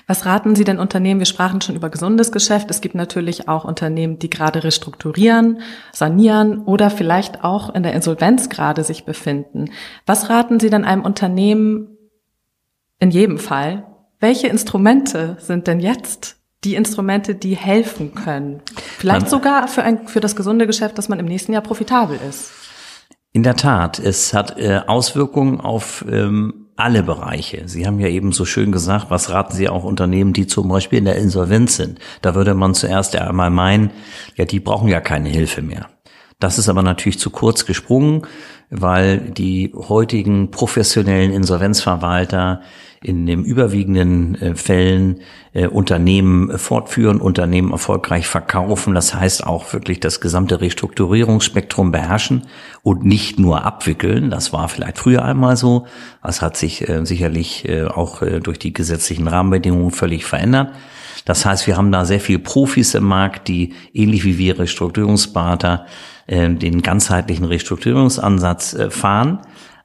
Was 0.06 0.26
raten 0.26 0.54
Sie 0.54 0.64
denn 0.64 0.78
Unternehmen? 0.78 1.20
Wir 1.20 1.26
sprachen 1.26 1.62
schon 1.62 1.74
über 1.74 1.88
gesundes 1.88 2.32
Geschäft. 2.32 2.70
Es 2.70 2.82
gibt 2.82 2.94
natürlich 2.94 3.48
auch 3.48 3.64
Unternehmen, 3.64 4.18
die 4.18 4.28
gerade 4.28 4.62
restrukturieren, 4.62 5.60
sanieren 5.90 6.60
oder 6.64 6.90
vielleicht 6.90 7.42
auch 7.42 7.74
in 7.74 7.82
der 7.82 7.94
Insolvenz 7.94 8.50
gerade 8.50 8.84
sich 8.84 9.06
befinden. 9.06 9.70
Was 10.04 10.28
raten 10.28 10.60
Sie 10.60 10.68
denn 10.68 10.84
einem 10.84 11.02
Unternehmen 11.02 11.96
in 12.98 13.10
jedem 13.10 13.38
Fall? 13.38 13.86
Welche 14.18 14.48
Instrumente 14.48 15.38
sind 15.40 15.66
denn 15.66 15.80
jetzt 15.80 16.39
die 16.64 16.74
Instrumente, 16.74 17.34
die 17.34 17.56
helfen 17.56 18.14
können. 18.14 18.62
Vielleicht 18.98 19.22
man, 19.22 19.30
sogar 19.30 19.68
für, 19.68 19.82
ein, 19.82 20.08
für 20.08 20.20
das 20.20 20.36
gesunde 20.36 20.66
Geschäft, 20.66 20.98
dass 20.98 21.08
man 21.08 21.18
im 21.18 21.26
nächsten 21.26 21.52
Jahr 21.52 21.62
profitabel 21.62 22.18
ist. 22.28 22.50
In 23.32 23.42
der 23.42 23.56
Tat, 23.56 23.98
es 23.98 24.34
hat 24.34 24.58
äh, 24.58 24.80
Auswirkungen 24.86 25.60
auf 25.60 26.04
ähm, 26.10 26.66
alle 26.76 27.02
Bereiche. 27.02 27.62
Sie 27.66 27.86
haben 27.86 28.00
ja 28.00 28.08
eben 28.08 28.32
so 28.32 28.44
schön 28.44 28.72
gesagt, 28.72 29.10
was 29.10 29.30
raten 29.30 29.54
Sie 29.54 29.68
auch 29.68 29.84
Unternehmen, 29.84 30.32
die 30.32 30.46
zum 30.46 30.68
Beispiel 30.68 30.98
in 30.98 31.04
der 31.04 31.16
Insolvenz 31.16 31.76
sind? 31.76 31.98
Da 32.22 32.34
würde 32.34 32.54
man 32.54 32.74
zuerst 32.74 33.14
einmal 33.16 33.50
meinen, 33.50 33.90
ja, 34.34 34.44
die 34.44 34.60
brauchen 34.60 34.88
ja 34.88 35.00
keine 35.00 35.28
Hilfe 35.28 35.62
mehr. 35.62 35.88
Das 36.40 36.58
ist 36.58 36.68
aber 36.68 36.82
natürlich 36.82 37.18
zu 37.18 37.30
kurz 37.30 37.66
gesprungen, 37.66 38.22
weil 38.70 39.18
die 39.18 39.72
heutigen 39.74 40.50
professionellen 40.50 41.32
Insolvenzverwalter 41.32 42.62
in 43.02 43.24
den 43.24 43.44
überwiegenden 43.44 44.34
äh, 44.34 44.54
Fällen 44.54 45.20
äh, 45.54 45.66
Unternehmen 45.66 46.58
fortführen, 46.58 47.20
Unternehmen 47.20 47.72
erfolgreich 47.72 48.26
verkaufen. 48.26 48.94
Das 48.94 49.14
heißt 49.14 49.46
auch 49.46 49.72
wirklich 49.72 50.00
das 50.00 50.20
gesamte 50.20 50.60
Restrukturierungsspektrum 50.60 51.92
beherrschen 51.92 52.46
und 52.82 53.04
nicht 53.04 53.38
nur 53.38 53.64
abwickeln. 53.64 54.30
Das 54.30 54.52
war 54.52 54.68
vielleicht 54.68 54.98
früher 54.98 55.24
einmal 55.24 55.56
so. 55.56 55.86
Das 56.22 56.42
hat 56.42 56.58
sich 56.58 56.88
äh, 56.88 57.06
sicherlich 57.06 57.66
äh, 57.66 57.84
auch 57.84 58.20
äh, 58.20 58.40
durch 58.40 58.58
die 58.58 58.74
gesetzlichen 58.74 59.28
Rahmenbedingungen 59.28 59.92
völlig 59.92 60.26
verändert. 60.26 60.74
Das 61.24 61.46
heißt, 61.46 61.66
wir 61.66 61.78
haben 61.78 61.92
da 61.92 62.04
sehr 62.04 62.20
viele 62.20 62.38
Profis 62.38 62.94
im 62.94 63.04
Markt, 63.04 63.48
die 63.48 63.72
ähnlich 63.94 64.24
wie 64.24 64.36
wir 64.36 64.58
Restrukturierungsberater 64.58 65.86
äh, 66.26 66.50
den 66.50 66.82
ganzheitlichen 66.82 67.46
Restrukturierungsansatz 67.46 68.74
äh, 68.74 68.90
fahren. 68.90 69.40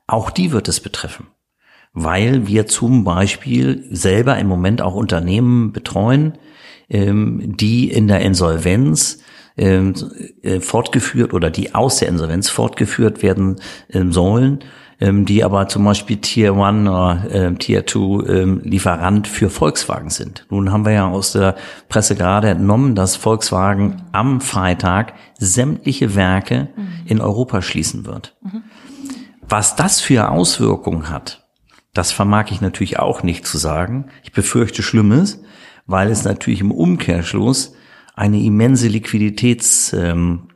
Auch 0.05 0.31
die 0.31 0.51
wird 0.51 0.67
es 0.67 0.81
betreffen 0.81 1.27
weil 1.95 2.45
wir 2.45 2.67
zum 2.67 3.05
Beispiel 3.05 3.85
selber 3.89 4.37
im 4.37 4.47
Moment 4.47 4.81
auch 4.81 4.93
Unternehmen 4.93 5.71
betreuen, 5.71 6.33
ähm, 6.89 7.55
die 7.57 7.89
in 7.89 8.07
der 8.07 8.19
Insolvenz 8.19 9.19
ähm, 9.57 9.93
äh, 10.43 10.59
fortgeführt 10.59 11.33
oder 11.33 11.49
die 11.49 11.73
aus 11.73 11.97
der 11.97 12.09
Insolvenz 12.09 12.49
fortgeführt 12.49 13.23
werden 13.23 13.55
ähm, 13.89 14.11
sollen, 14.11 14.59
die 14.97 15.43
aber 15.43 15.67
zum 15.67 15.83
Beispiel 15.83 16.21
Tier 16.21 16.55
One 16.55 16.89
oder 16.89 17.25
äh, 17.29 17.53
Tier 17.55 17.85
Two 17.85 18.21
Lieferant 18.21 19.27
für 19.27 19.49
Volkswagen 19.49 20.09
sind. 20.09 20.47
Nun 20.49 20.71
haben 20.71 20.85
wir 20.85 20.93
ja 20.93 21.09
aus 21.09 21.33
der 21.33 21.55
Presse 21.89 22.15
gerade 22.15 22.47
entnommen, 22.47 22.95
dass 22.95 23.17
Volkswagen 23.17 24.03
am 24.13 24.39
Freitag 24.39 25.15
sämtliche 25.37 26.15
Werke 26.15 26.69
mhm. 26.77 26.87
in 27.07 27.19
Europa 27.19 27.61
schließen 27.61 28.05
wird. 28.05 28.37
Mhm. 28.41 28.63
Was 29.49 29.75
das 29.75 29.99
für 29.99 30.29
Auswirkungen 30.29 31.09
hat 31.09 31.44
das 31.95 32.11
vermag 32.11 32.51
ich 32.51 32.61
natürlich 32.61 32.99
auch 32.99 33.23
nicht 33.23 33.47
zu 33.47 33.57
sagen. 33.57 34.07
Ich 34.21 34.33
befürchte 34.33 34.83
Schlimmes, 34.83 35.41
weil 35.87 36.11
es 36.11 36.25
natürlich 36.25 36.59
im 36.59 36.71
Umkehrschluss 36.71 37.73
eine 38.15 38.41
immense 38.41 38.89
Liquiditäts, 38.89 39.93
ähm, 39.93 40.49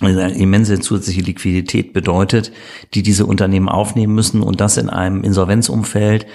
eine 0.00 0.32
immense 0.32 0.80
zusätzliche 0.80 1.22
Liquidität 1.22 1.94
bedeutet, 1.94 2.52
die 2.92 3.02
diese 3.02 3.24
Unternehmen 3.24 3.68
aufnehmen 3.68 4.14
müssen 4.14 4.42
und 4.42 4.60
das 4.60 4.76
in 4.76 4.90
einem 4.90 5.24
Insolvenzumfeld, 5.24 6.26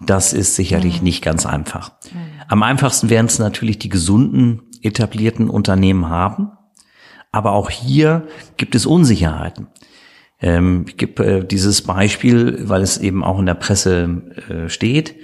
das 0.00 0.32
ist 0.32 0.56
sicherlich 0.56 0.98
mhm. 0.98 1.04
nicht 1.04 1.22
ganz 1.22 1.46
einfach. 1.46 1.92
Mhm. 2.12 2.18
Am 2.48 2.62
einfachsten 2.64 3.10
werden 3.10 3.26
es 3.26 3.38
natürlich 3.38 3.78
die 3.78 3.88
gesunden, 3.88 4.62
etablierten 4.82 5.48
Unternehmen 5.48 6.08
haben, 6.08 6.50
aber 7.30 7.52
auch 7.52 7.70
hier 7.70 8.26
gibt 8.56 8.74
es 8.74 8.86
Unsicherheiten. 8.86 9.68
Ähm, 10.40 10.84
ich 10.88 10.96
gebe 10.96 11.24
äh, 11.24 11.44
dieses 11.44 11.82
Beispiel, 11.82 12.68
weil 12.68 12.82
es 12.82 12.98
eben 12.98 13.22
auch 13.24 13.38
in 13.38 13.46
der 13.46 13.54
Presse 13.54 14.22
äh, 14.48 14.68
steht. 14.68 15.16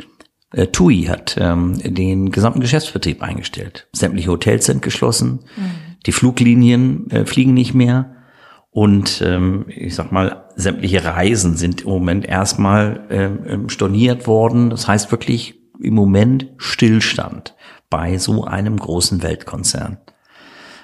Äh, 0.52 0.68
TUI 0.68 1.04
hat 1.04 1.37
ähm, 1.40 1.78
den 1.82 2.30
gesamten 2.30 2.61
Geschäftsbetrieb 2.61 3.23
eingestellt. 3.23 3.88
Sämtliche 3.92 4.30
Hotels 4.30 4.66
sind 4.66 4.82
geschlossen, 4.82 5.44
mhm. 5.56 5.70
die 6.04 6.12
Fluglinien 6.12 7.11
äh, 7.11 7.25
fliegen 7.25 7.54
nicht 7.54 7.75
mehr 7.75 8.16
und 8.76 9.23
ähm, 9.23 9.64
ich 9.68 9.94
sag 9.94 10.12
mal, 10.12 10.50
sämtliche 10.54 11.02
Reisen 11.02 11.56
sind 11.56 11.80
im 11.80 11.88
Moment 11.88 12.26
erstmal 12.26 13.06
ähm, 13.08 13.38
ähm 13.46 13.68
storniert 13.70 14.26
worden. 14.26 14.68
Das 14.68 14.87
heißt 14.87 15.11
wirklich 15.11 15.54
im 15.80 15.94
Moment 15.94 16.49
Stillstand 16.58 17.54
bei 17.88 18.18
so 18.18 18.44
einem 18.44 18.76
großen 18.76 19.23
Weltkonzern. 19.23 19.96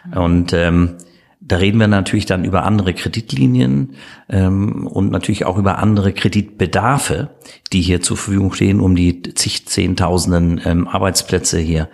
Mhm. 0.06 0.16
Und 0.16 0.52
ähm, 0.54 0.96
da 1.44 1.56
reden 1.56 1.80
wir 1.80 1.88
natürlich 1.88 2.26
dann 2.26 2.44
über 2.44 2.64
andere 2.64 2.94
Kreditlinien 2.94 3.96
ähm, 4.28 4.87
und 4.87 5.11
natürlich 5.11 5.44
auch 5.44 5.58
über 5.58 5.78
andere 5.78 6.12
Kreditbedarfe, 6.12 7.30
die 7.72 7.80
hier 7.80 8.00
zur 8.00 8.16
Verfügung 8.16 8.52
stehen, 8.52 8.78
um 8.78 8.94
die 8.94 9.22
zig 9.34 9.66
Zehntausenden 9.66 10.61
ähm, 10.64 10.87
Arbeitsplätze 10.87 11.58
hier 11.58 11.88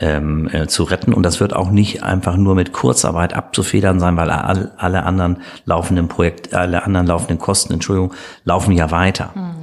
ähm, 0.00 0.48
äh, 0.52 0.66
zu 0.66 0.82
retten. 0.82 1.14
Und 1.14 1.22
das 1.22 1.38
wird 1.38 1.54
auch 1.54 1.70
nicht 1.70 2.02
einfach 2.02 2.36
nur 2.36 2.56
mit 2.56 2.72
Kurzarbeit 2.72 3.34
abzufedern 3.34 4.00
sein, 4.00 4.16
weil 4.16 4.30
all, 4.30 4.72
alle 4.76 5.04
anderen 5.04 5.38
laufenden 5.64 6.08
Projekte, 6.08 6.58
alle 6.58 6.82
anderen 6.82 7.06
laufenden 7.06 7.38
Kosten, 7.38 7.74
Entschuldigung, 7.74 8.12
laufen 8.44 8.72
ja 8.72 8.90
weiter. 8.90 9.30
Mhm. 9.34 9.54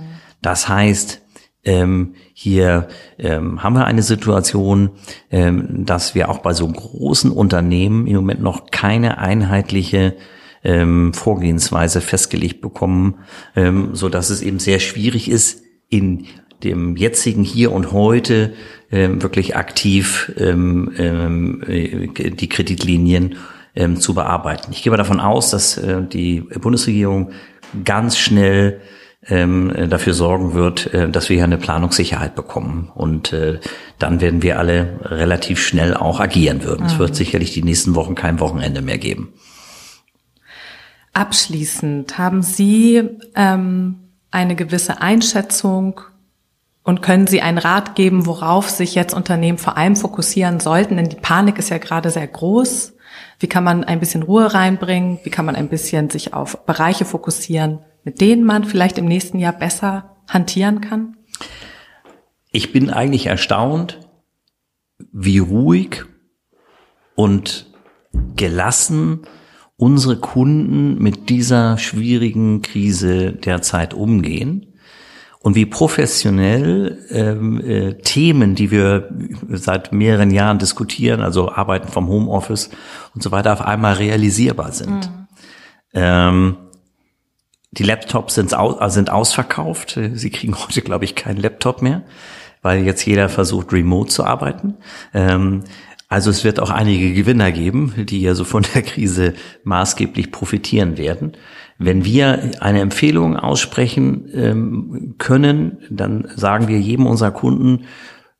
Das 0.41 0.69
heißt, 0.69 1.24
ähm, 1.65 2.13
hier 2.33 2.87
ähm, 3.17 3.63
haben 3.63 3.75
wir 3.75 3.85
eine 3.85 4.03
Situation, 4.03 4.91
ähm, 5.31 5.85
dass 5.85 6.15
wir 6.15 6.29
auch 6.29 6.39
bei 6.39 6.53
so 6.53 6.67
großen 6.67 7.31
Unternehmen 7.31 8.07
im 8.07 8.15
Moment 8.15 8.41
noch 8.41 8.71
keine 8.71 9.17
einheitliche 9.17 10.15
ähm, 10.63 11.13
Vorgehensweise 11.13 12.01
festgelegt 12.01 12.61
bekommen, 12.61 13.19
ähm, 13.55 13.89
so 13.93 14.09
dass 14.09 14.29
es 14.29 14.41
eben 14.41 14.59
sehr 14.59 14.79
schwierig 14.79 15.29
ist, 15.29 15.63
in 15.89 16.25
dem 16.63 16.95
jetzigen 16.95 17.43
Hier 17.43 17.71
und 17.71 17.91
Heute 17.91 18.53
ähm, 18.91 19.21
wirklich 19.21 19.55
aktiv 19.55 20.31
ähm, 20.37 20.93
ähm, 20.97 21.63
äh, 21.67 22.29
die 22.31 22.49
Kreditlinien 22.49 23.35
ähm, 23.75 23.97
zu 23.97 24.13
bearbeiten. 24.13 24.71
Ich 24.71 24.83
gehe 24.83 24.95
davon 24.95 25.19
aus, 25.19 25.51
dass 25.51 25.77
äh, 25.77 26.01
die 26.01 26.41
Bundesregierung 26.41 27.31
ganz 27.83 28.17
schnell 28.17 28.81
ähm, 29.27 29.73
dafür 29.89 30.13
sorgen 30.13 30.53
wird, 30.53 30.93
äh, 30.93 31.09
dass 31.09 31.29
wir 31.29 31.35
hier 31.35 31.43
eine 31.45 31.57
Planungssicherheit 31.57 32.35
bekommen. 32.35 32.91
Und 32.93 33.33
äh, 33.33 33.59
dann 33.99 34.21
werden 34.21 34.41
wir 34.41 34.59
alle 34.59 34.99
relativ 35.03 35.65
schnell 35.65 35.95
auch 35.95 36.19
agieren 36.19 36.63
würden. 36.63 36.81
Mhm. 36.81 36.87
Es 36.87 36.99
wird 36.99 37.15
sicherlich 37.15 37.51
die 37.51 37.63
nächsten 37.63 37.95
Wochen 37.95 38.15
kein 38.15 38.39
Wochenende 38.39 38.81
mehr 38.81 38.97
geben. 38.97 39.33
Abschließend 41.13 42.17
haben 42.17 42.43
Sie 42.43 43.01
ähm, 43.35 43.95
eine 44.31 44.55
gewisse 44.55 45.01
Einschätzung 45.01 46.01
und 46.83 47.01
können 47.01 47.25
Sie 47.25 47.41
einen 47.41 47.57
Rat 47.57 47.95
geben, 47.95 48.25
worauf 48.25 48.69
sich 48.69 48.95
jetzt 48.95 49.13
Unternehmen 49.13 49.57
vor 49.57 49.77
allem 49.77 49.95
fokussieren 49.95 50.59
sollten? 50.59 50.97
Denn 50.97 51.09
die 51.09 51.15
Panik 51.15 51.57
ist 51.57 51.69
ja 51.69 51.77
gerade 51.77 52.09
sehr 52.09 52.27
groß. 52.27 52.93
Wie 53.39 53.47
kann 53.47 53.63
man 53.63 53.83
ein 53.83 53.99
bisschen 53.99 54.23
Ruhe 54.23 54.53
reinbringen? 54.53 55.19
Wie 55.23 55.29
kann 55.29 55.45
man 55.45 55.55
ein 55.55 55.69
bisschen 55.69 56.09
sich 56.09 56.33
auf 56.33 56.65
Bereiche 56.65 57.05
fokussieren, 57.05 57.79
mit 58.05 58.21
denen 58.21 58.45
man 58.45 58.63
vielleicht 58.63 58.97
im 58.97 59.05
nächsten 59.05 59.39
Jahr 59.39 59.51
besser 59.51 60.15
hantieren 60.29 60.79
kann? 60.79 61.17
Ich 62.51 62.71
bin 62.71 62.89
eigentlich 62.89 63.25
erstaunt, 63.25 63.99
wie 65.11 65.39
ruhig 65.39 66.05
und 67.15 67.73
gelassen 68.37 69.23
unsere 69.77 70.17
Kunden 70.17 70.97
mit 70.99 71.29
dieser 71.29 71.77
schwierigen 71.77 72.61
Krise 72.61 73.33
derzeit 73.33 73.93
umgehen 73.93 74.77
und 75.41 75.55
wie 75.55 75.65
professionell 75.65 77.05
ähm, 77.09 77.59
äh, 77.59 77.95
Themen, 77.95 78.55
die 78.55 78.71
wir 78.71 79.09
seit 79.49 79.91
mehreren 79.91 80.31
Jahren 80.31 80.59
diskutieren, 80.59 81.21
also 81.21 81.51
Arbeiten 81.51 81.89
vom 81.89 82.07
Homeoffice 82.07 82.69
und 83.13 83.21
so 83.21 83.31
weiter, 83.31 83.51
auf 83.51 83.61
einmal 83.61 83.95
realisierbar 83.95 84.71
sind. 84.71 85.11
Mhm. 85.11 85.27
Ähm, 85.93 86.57
die 87.77 87.83
Laptops 87.83 88.35
sind, 88.35 88.53
aus, 88.53 88.77
äh, 88.79 88.89
sind 88.89 89.09
ausverkauft. 89.09 89.99
Sie 90.13 90.29
kriegen 90.29 90.55
heute, 90.67 90.81
glaube 90.81 91.05
ich, 91.05 91.15
keinen 91.15 91.37
Laptop 91.37 91.81
mehr, 91.81 92.03
weil 92.61 92.83
jetzt 92.83 93.05
jeder 93.05 93.29
versucht, 93.29 93.73
remote 93.73 94.09
zu 94.09 94.23
arbeiten. 94.23 94.75
Ähm, 95.13 95.63
also 96.07 96.29
es 96.29 96.43
wird 96.43 96.59
auch 96.59 96.69
einige 96.69 97.13
Gewinner 97.13 97.51
geben, 97.51 97.93
die 97.97 98.21
ja 98.21 98.35
so 98.35 98.43
von 98.43 98.63
der 98.73 98.83
Krise 98.83 99.33
maßgeblich 99.63 100.31
profitieren 100.31 100.97
werden. 100.97 101.33
Wenn 101.77 102.05
wir 102.05 102.51
eine 102.61 102.79
Empfehlung 102.79 103.35
aussprechen 103.35 104.29
ähm, 104.33 105.15
können, 105.17 105.79
dann 105.89 106.29
sagen 106.35 106.67
wir 106.67 106.79
jedem 106.79 107.07
unserer 107.07 107.31
Kunden, 107.31 107.85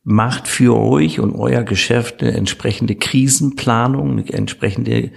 macht 0.03 0.47
für 0.47 0.77
euch 0.77 1.19
und 1.19 1.33
euer 1.33 1.63
Geschäft 1.63 2.21
eine 2.21 2.33
entsprechende 2.33 2.95
Krisenplanung, 2.95 4.11
eine 4.11 4.29
entsprechende 4.31 5.11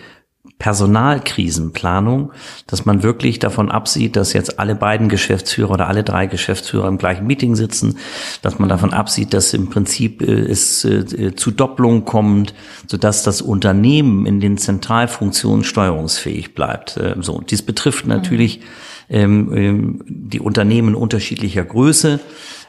Personalkrisenplanung, 0.58 2.32
dass 2.66 2.84
man 2.84 3.04
wirklich 3.04 3.38
davon 3.38 3.70
absieht, 3.70 4.16
dass 4.16 4.32
jetzt 4.32 4.58
alle 4.58 4.74
beiden 4.74 5.08
Geschäftsführer 5.08 5.70
oder 5.70 5.86
alle 5.86 6.02
drei 6.02 6.26
Geschäftsführer 6.26 6.88
im 6.88 6.98
gleichen 6.98 7.26
Meeting 7.26 7.54
sitzen, 7.54 7.98
dass 8.42 8.58
man 8.58 8.68
davon 8.68 8.92
absieht, 8.92 9.32
dass 9.34 9.54
im 9.54 9.70
Prinzip 9.70 10.20
äh, 10.20 10.32
es 10.32 10.84
äh, 10.84 11.34
zu 11.36 11.52
Doppelungen 11.52 12.04
kommt, 12.04 12.54
sodass 12.86 13.22
das 13.22 13.40
Unternehmen 13.40 14.26
in 14.26 14.40
den 14.40 14.58
Zentralfunktionen 14.58 15.62
steuerungsfähig 15.62 16.54
bleibt. 16.54 16.96
Äh, 16.96 17.14
so, 17.20 17.40
dies 17.40 17.62
betrifft 17.62 18.08
natürlich 18.08 18.58
ähm, 18.58 18.66
ähm, 19.10 20.00
die 20.06 20.40
Unternehmen 20.40 20.94
unterschiedlicher 20.94 21.64
Größe. 21.64 22.20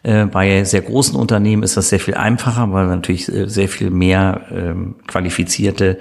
Äh, 0.04 0.26
bei 0.26 0.64
sehr 0.64 0.82
großen 0.82 1.16
Unternehmen 1.16 1.64
ist 1.64 1.78
das 1.78 1.90
sehr 1.90 2.00
viel 2.00 2.16
einfacher, 2.16 2.72
weil 2.72 2.88
wir 2.88 2.96
natürlich 2.96 3.28
äh, 3.32 3.48
sehr 3.48 3.68
viel 3.68 3.90
mehr 3.90 4.46
ähm, 4.52 4.96
qualifizierte 5.08 6.00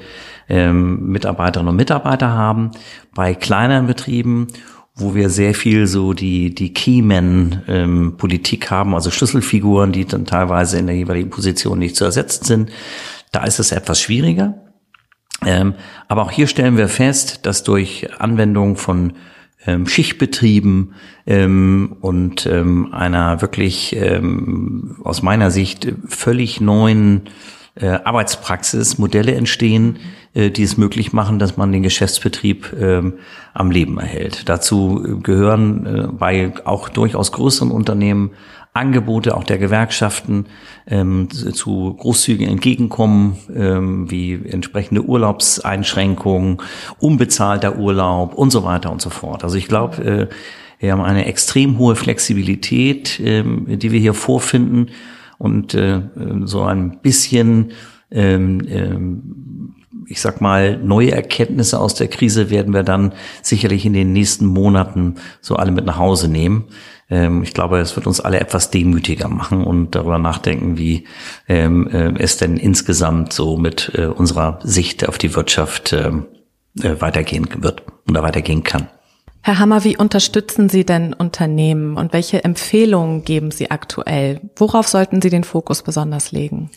ähm, 0.48 1.10
Mitarbeiterinnen 1.10 1.70
und 1.70 1.76
Mitarbeiter 1.76 2.30
haben. 2.30 2.70
Bei 3.14 3.34
kleineren 3.34 3.86
Betrieben 3.86 4.48
wo 4.98 5.14
wir 5.14 5.30
sehr 5.30 5.54
viel 5.54 5.86
so 5.86 6.12
die, 6.12 6.54
die 6.54 6.74
Keyman-Politik 6.74 8.64
ähm, 8.64 8.70
haben, 8.70 8.94
also 8.94 9.10
Schlüsselfiguren, 9.10 9.92
die 9.92 10.04
dann 10.04 10.26
teilweise 10.26 10.78
in 10.78 10.88
der 10.88 10.96
jeweiligen 10.96 11.30
Position 11.30 11.78
nicht 11.78 11.94
zu 11.94 12.04
ersetzen 12.04 12.44
sind. 12.44 12.70
Da 13.30 13.44
ist 13.44 13.60
es 13.60 13.70
etwas 13.70 14.00
schwieriger. 14.00 14.54
Ähm, 15.46 15.74
aber 16.08 16.22
auch 16.22 16.32
hier 16.32 16.48
stellen 16.48 16.76
wir 16.76 16.88
fest, 16.88 17.46
dass 17.46 17.62
durch 17.62 18.08
Anwendung 18.18 18.76
von 18.76 19.10
ähm, 19.10 19.16
Schichtbetrieben 19.86 20.94
ähm, 21.26 21.96
und 22.00 22.46
ähm, 22.46 22.92
einer 22.92 23.42
wirklich 23.42 23.96
ähm, 23.96 24.96
aus 25.04 25.22
meiner 25.22 25.50
Sicht 25.50 25.92
völlig 26.06 26.60
neuen 26.60 27.22
äh, 27.74 27.88
Arbeitspraxis 27.88 28.98
Modelle 28.98 29.34
entstehen, 29.34 29.98
äh, 30.34 30.50
die 30.50 30.62
es 30.62 30.76
möglich 30.76 31.12
machen, 31.12 31.38
dass 31.38 31.56
man 31.56 31.72
den 31.72 31.82
Geschäftsbetrieb 31.82 32.74
ähm, 32.78 33.14
am 33.54 33.70
Leben 33.70 33.98
erhält. 33.98 34.48
Dazu 34.48 35.18
gehören 35.22 35.86
äh, 35.86 36.06
bei 36.08 36.52
auch 36.64 36.88
durchaus 36.88 37.32
größeren 37.32 37.70
Unternehmen 37.70 38.30
Angebote 38.78 39.36
auch 39.36 39.44
der 39.44 39.58
Gewerkschaften 39.58 40.46
ähm, 40.86 41.28
zu 41.30 41.94
großzügigen 41.94 42.48
Entgegenkommen, 42.48 43.36
ähm, 43.54 44.10
wie 44.10 44.34
entsprechende 44.34 45.02
Urlaubseinschränkungen, 45.02 46.58
unbezahlter 46.98 47.78
Urlaub 47.78 48.34
und 48.34 48.50
so 48.50 48.64
weiter 48.64 48.90
und 48.90 49.02
so 49.02 49.10
fort. 49.10 49.44
Also 49.44 49.56
ich 49.56 49.68
glaube, 49.68 50.04
äh, 50.04 50.28
wir 50.78 50.92
haben 50.92 51.02
eine 51.02 51.26
extrem 51.26 51.78
hohe 51.78 51.96
Flexibilität, 51.96 53.20
ähm, 53.22 53.66
die 53.78 53.92
wir 53.92 54.00
hier 54.00 54.14
vorfinden 54.14 54.90
und 55.38 55.74
äh, 55.74 56.00
so 56.44 56.62
ein 56.62 57.00
bisschen 57.00 57.72
ähm, 58.10 58.62
ähm, 58.68 59.57
ich 60.08 60.20
sag 60.20 60.40
mal, 60.40 60.78
neue 60.78 61.12
Erkenntnisse 61.12 61.78
aus 61.78 61.94
der 61.94 62.08
Krise 62.08 62.50
werden 62.50 62.72
wir 62.72 62.82
dann 62.82 63.12
sicherlich 63.42 63.84
in 63.84 63.92
den 63.92 64.12
nächsten 64.12 64.46
Monaten 64.46 65.16
so 65.40 65.56
alle 65.56 65.70
mit 65.70 65.84
nach 65.84 65.98
Hause 65.98 66.28
nehmen. 66.28 66.64
Ähm, 67.10 67.42
ich 67.42 67.52
glaube, 67.52 67.78
es 67.78 67.94
wird 67.94 68.06
uns 68.06 68.20
alle 68.20 68.40
etwas 68.40 68.70
demütiger 68.70 69.28
machen 69.28 69.64
und 69.64 69.94
darüber 69.94 70.18
nachdenken, 70.18 70.78
wie 70.78 71.04
ähm, 71.46 71.88
äh, 71.88 72.14
es 72.18 72.38
denn 72.38 72.56
insgesamt 72.56 73.32
so 73.32 73.56
mit 73.56 73.92
äh, 73.94 74.06
unserer 74.06 74.58
Sicht 74.62 75.08
auf 75.08 75.18
die 75.18 75.34
Wirtschaft 75.34 75.92
ähm, 75.92 76.26
äh, 76.80 77.00
weitergehen 77.00 77.46
wird 77.58 77.82
oder 78.08 78.22
weitergehen 78.22 78.64
kann. 78.64 78.88
Herr 79.42 79.58
Hammer, 79.58 79.84
wie 79.84 79.96
unterstützen 79.96 80.68
Sie 80.68 80.84
denn 80.84 81.12
Unternehmen 81.12 81.96
und 81.96 82.12
welche 82.12 82.44
Empfehlungen 82.44 83.24
geben 83.24 83.50
Sie 83.50 83.70
aktuell? 83.70 84.40
Worauf 84.56 84.88
sollten 84.88 85.22
Sie 85.22 85.30
den 85.30 85.44
Fokus 85.44 85.82
besonders 85.82 86.32
legen? 86.32 86.70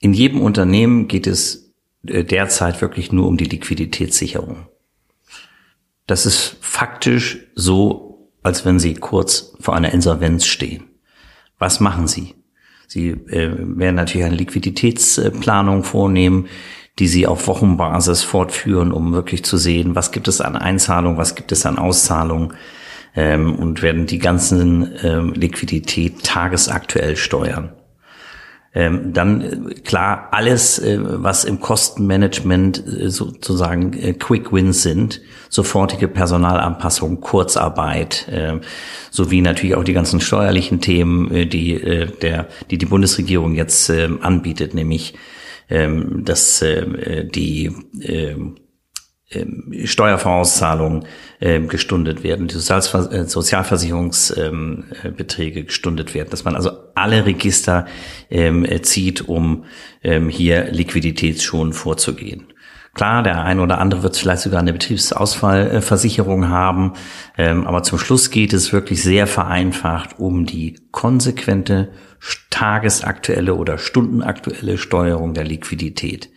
In 0.00 0.12
jedem 0.12 0.40
Unternehmen 0.40 1.08
geht 1.08 1.26
es 1.26 1.63
derzeit 2.04 2.80
wirklich 2.80 3.12
nur 3.12 3.26
um 3.26 3.36
die 3.36 3.44
Liquiditätssicherung. 3.44 4.68
Das 6.06 6.26
ist 6.26 6.56
faktisch 6.60 7.38
so, 7.54 8.30
als 8.42 8.64
wenn 8.64 8.78
Sie 8.78 8.94
kurz 8.94 9.54
vor 9.60 9.74
einer 9.74 9.92
Insolvenz 9.92 10.46
stehen. 10.46 10.84
Was 11.58 11.80
machen 11.80 12.06
Sie? 12.06 12.34
Sie 12.86 13.08
äh, 13.08 13.50
werden 13.58 13.96
natürlich 13.96 14.26
eine 14.26 14.36
Liquiditätsplanung 14.36 15.82
vornehmen 15.82 16.48
die 16.98 17.08
sie 17.08 17.26
auf 17.26 17.46
Wochenbasis 17.48 18.22
fortführen, 18.22 18.92
um 18.92 19.12
wirklich 19.12 19.44
zu 19.44 19.56
sehen, 19.56 19.94
was 19.94 20.12
gibt 20.12 20.28
es 20.28 20.40
an 20.40 20.56
Einzahlung, 20.56 21.16
was 21.16 21.34
gibt 21.34 21.50
es 21.52 21.66
an 21.66 21.78
Auszahlung 21.78 22.52
ähm, 23.16 23.56
und 23.56 23.82
werden 23.82 24.06
die 24.06 24.18
ganzen 24.18 24.92
ähm, 25.02 25.32
Liquidität 25.32 26.22
tagesaktuell 26.22 27.16
steuern. 27.16 27.72
Ähm, 28.76 29.12
dann 29.12 29.40
äh, 29.40 29.74
klar 29.74 30.28
alles, 30.32 30.80
äh, 30.80 30.98
was 31.00 31.44
im 31.44 31.60
Kostenmanagement 31.60 32.84
äh, 32.86 33.08
sozusagen 33.08 33.92
äh, 33.92 34.14
Quick 34.14 34.52
Wins 34.52 34.82
sind, 34.82 35.20
sofortige 35.48 36.08
Personalanpassung, 36.08 37.20
Kurzarbeit, 37.20 38.26
äh, 38.28 38.58
sowie 39.10 39.42
natürlich 39.42 39.76
auch 39.76 39.84
die 39.84 39.92
ganzen 39.92 40.20
steuerlichen 40.20 40.80
Themen, 40.80 41.30
äh, 41.30 41.46
die 41.46 41.74
äh, 41.74 42.06
der 42.06 42.48
die 42.70 42.78
die 42.78 42.86
Bundesregierung 42.86 43.54
jetzt 43.54 43.88
äh, 43.90 44.08
anbietet, 44.20 44.74
nämlich 44.74 45.14
ähm, 45.70 46.24
dass 46.24 46.60
äh, 46.60 47.24
die 47.24 47.70
Steuervorauszahlungen 49.84 51.06
äh, 51.40 51.60
gestundet 51.60 52.22
werden, 52.22 52.48
die 52.48 52.56
äh, 52.56 52.60
Sozialversicherungsbeträge 52.60 55.60
ähm, 55.60 55.66
gestundet 55.66 56.14
werden, 56.14 56.30
dass 56.30 56.44
man 56.44 56.56
also 56.56 56.70
alle 56.94 57.26
Register 57.26 57.86
ähm, 58.30 58.66
zieht, 58.82 59.28
um 59.28 59.64
ähm, 60.02 60.28
hier 60.28 60.70
Liquiditätsschon 60.70 61.72
vorzugehen. 61.72 62.46
Klar, 62.94 63.24
der 63.24 63.42
eine 63.42 63.60
oder 63.60 63.78
andere 63.78 64.04
wird 64.04 64.16
vielleicht 64.16 64.42
sogar 64.42 64.60
eine 64.60 64.72
Betriebsausfallversicherung 64.72 66.48
haben, 66.48 66.92
ähm, 67.36 67.66
aber 67.66 67.82
zum 67.82 67.98
Schluss 67.98 68.30
geht 68.30 68.52
es 68.52 68.72
wirklich 68.72 69.02
sehr 69.02 69.26
vereinfacht 69.26 70.20
um 70.20 70.46
die 70.46 70.76
konsequente 70.92 71.90
tagesaktuelle 72.50 73.56
oder 73.56 73.78
stundenaktuelle 73.78 74.78
Steuerung 74.78 75.34
der 75.34 75.42
Liquidität. 75.42 76.30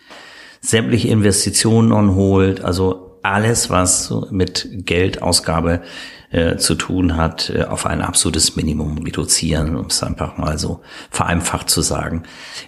Sämtliche 0.61 1.09
Investitionen 1.09 1.91
on 1.91 2.15
hold, 2.15 2.63
also 2.63 3.19
alles, 3.23 3.69
was 3.69 4.13
mit 4.31 4.67
Geldausgabe 4.71 5.81
äh, 6.31 6.57
zu 6.57 6.75
tun 6.75 7.17
hat, 7.17 7.49
äh, 7.49 7.63
auf 7.63 7.85
ein 7.85 8.01
absolutes 8.01 8.55
Minimum 8.55 8.97
reduzieren, 8.99 9.75
um 9.75 9.87
es 9.87 10.03
einfach 10.03 10.37
mal 10.37 10.57
so 10.57 10.81
vereinfacht 11.09 11.69
zu 11.69 11.81
sagen. 11.81 12.23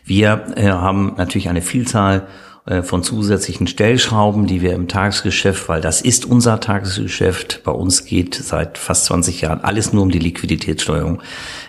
Wir 0.05 0.47
äh, 0.55 0.69
haben 0.69 1.13
natürlich 1.17 1.49
eine 1.49 1.61
Vielzahl 1.61 2.27
äh, 2.65 2.83
von 2.83 3.03
zusätzlichen 3.03 3.67
Stellschrauben, 3.67 4.45
die 4.45 4.61
wir 4.61 4.73
im 4.73 4.87
Tagesgeschäft, 4.87 5.67
weil 5.69 5.81
das 5.81 6.01
ist 6.01 6.25
unser 6.25 6.59
Tagesgeschäft, 6.59 7.63
bei 7.63 7.71
uns 7.71 8.05
geht 8.05 8.35
seit 8.35 8.77
fast 8.77 9.05
20 9.05 9.41
Jahren 9.41 9.61
alles 9.61 9.91
nur 9.91 10.03
um 10.03 10.11
die 10.11 10.19
Liquiditätssteuerung, 10.19 11.21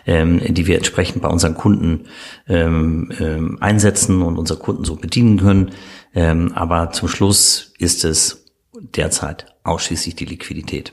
ähm, 0.07 0.41
die 0.47 0.67
wir 0.67 0.77
entsprechend 0.77 1.23
bei 1.23 1.29
unseren 1.29 1.55
Kunden 1.55 2.07
ähm, 2.49 3.11
ähm, 3.19 3.59
einsetzen 3.61 4.21
und 4.23 4.37
unsere 4.37 4.59
Kunden 4.59 4.85
so 4.85 4.97
bedienen 4.97 5.39
können. 5.39 5.71
Ähm, 6.15 6.53
aber 6.55 6.91
zum 6.93 7.09
Schluss 7.09 7.73
ist 7.79 8.05
es 8.05 8.45
derzeit 8.73 9.47
ausschließlich 9.63 10.15
die 10.17 10.25
Liquidität. 10.25 10.93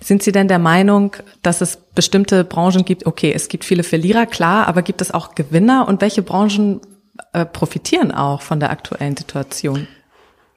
Sind 0.00 0.22
Sie 0.22 0.32
denn 0.32 0.48
der 0.48 0.58
Meinung, 0.58 1.14
dass 1.42 1.60
es 1.60 1.76
bestimmte 1.76 2.44
Branchen 2.44 2.84
gibt? 2.84 3.06
Okay, 3.06 3.32
es 3.32 3.48
gibt 3.48 3.64
viele 3.64 3.84
Verlierer, 3.84 4.26
klar, 4.26 4.66
aber 4.66 4.82
gibt 4.82 5.00
es 5.00 5.12
auch 5.12 5.34
Gewinner? 5.36 5.86
Und 5.86 6.00
welche 6.00 6.22
Branchen 6.22 6.80
äh, 7.32 7.44
profitieren 7.44 8.10
auch 8.10 8.42
von 8.42 8.58
der 8.58 8.70
aktuellen 8.70 9.16
Situation? 9.16 9.86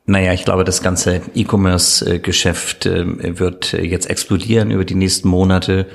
Naja, 0.06 0.34
ich 0.34 0.46
glaube, 0.46 0.64
das 0.64 0.82
ganze 0.82 1.22
E-Commerce-Geschäft 1.36 2.88
äh, 2.88 3.40
wird 3.40 3.74
jetzt 3.74 4.10
explodieren 4.10 4.72
über 4.72 4.84
die 4.84 4.96
nächsten 4.96 5.28
Monate. 5.28 5.88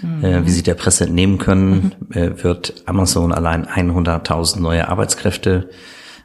Mhm. 0.00 0.46
Wie 0.46 0.50
Sie 0.50 0.62
der 0.62 0.74
Presse 0.74 1.06
entnehmen 1.06 1.38
können, 1.38 1.92
mhm. 2.08 2.44
wird 2.44 2.84
Amazon 2.86 3.32
allein 3.32 3.66
100.000 3.66 4.60
neue 4.60 4.86
Arbeitskräfte 4.86 5.70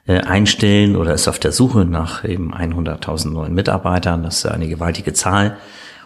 einstellen 0.06 0.98
oder 0.98 1.14
ist 1.14 1.30
auf 1.30 1.40
der 1.40 1.54
Suche 1.54 1.86
nach 1.86 2.26
eben 2.26 2.54
100.000 2.54 3.30
neuen 3.30 3.54
Mitarbeitern. 3.54 4.24
Das 4.24 4.38
ist 4.38 4.46
eine 4.46 4.68
gewaltige 4.68 5.14
Zahl. 5.14 5.58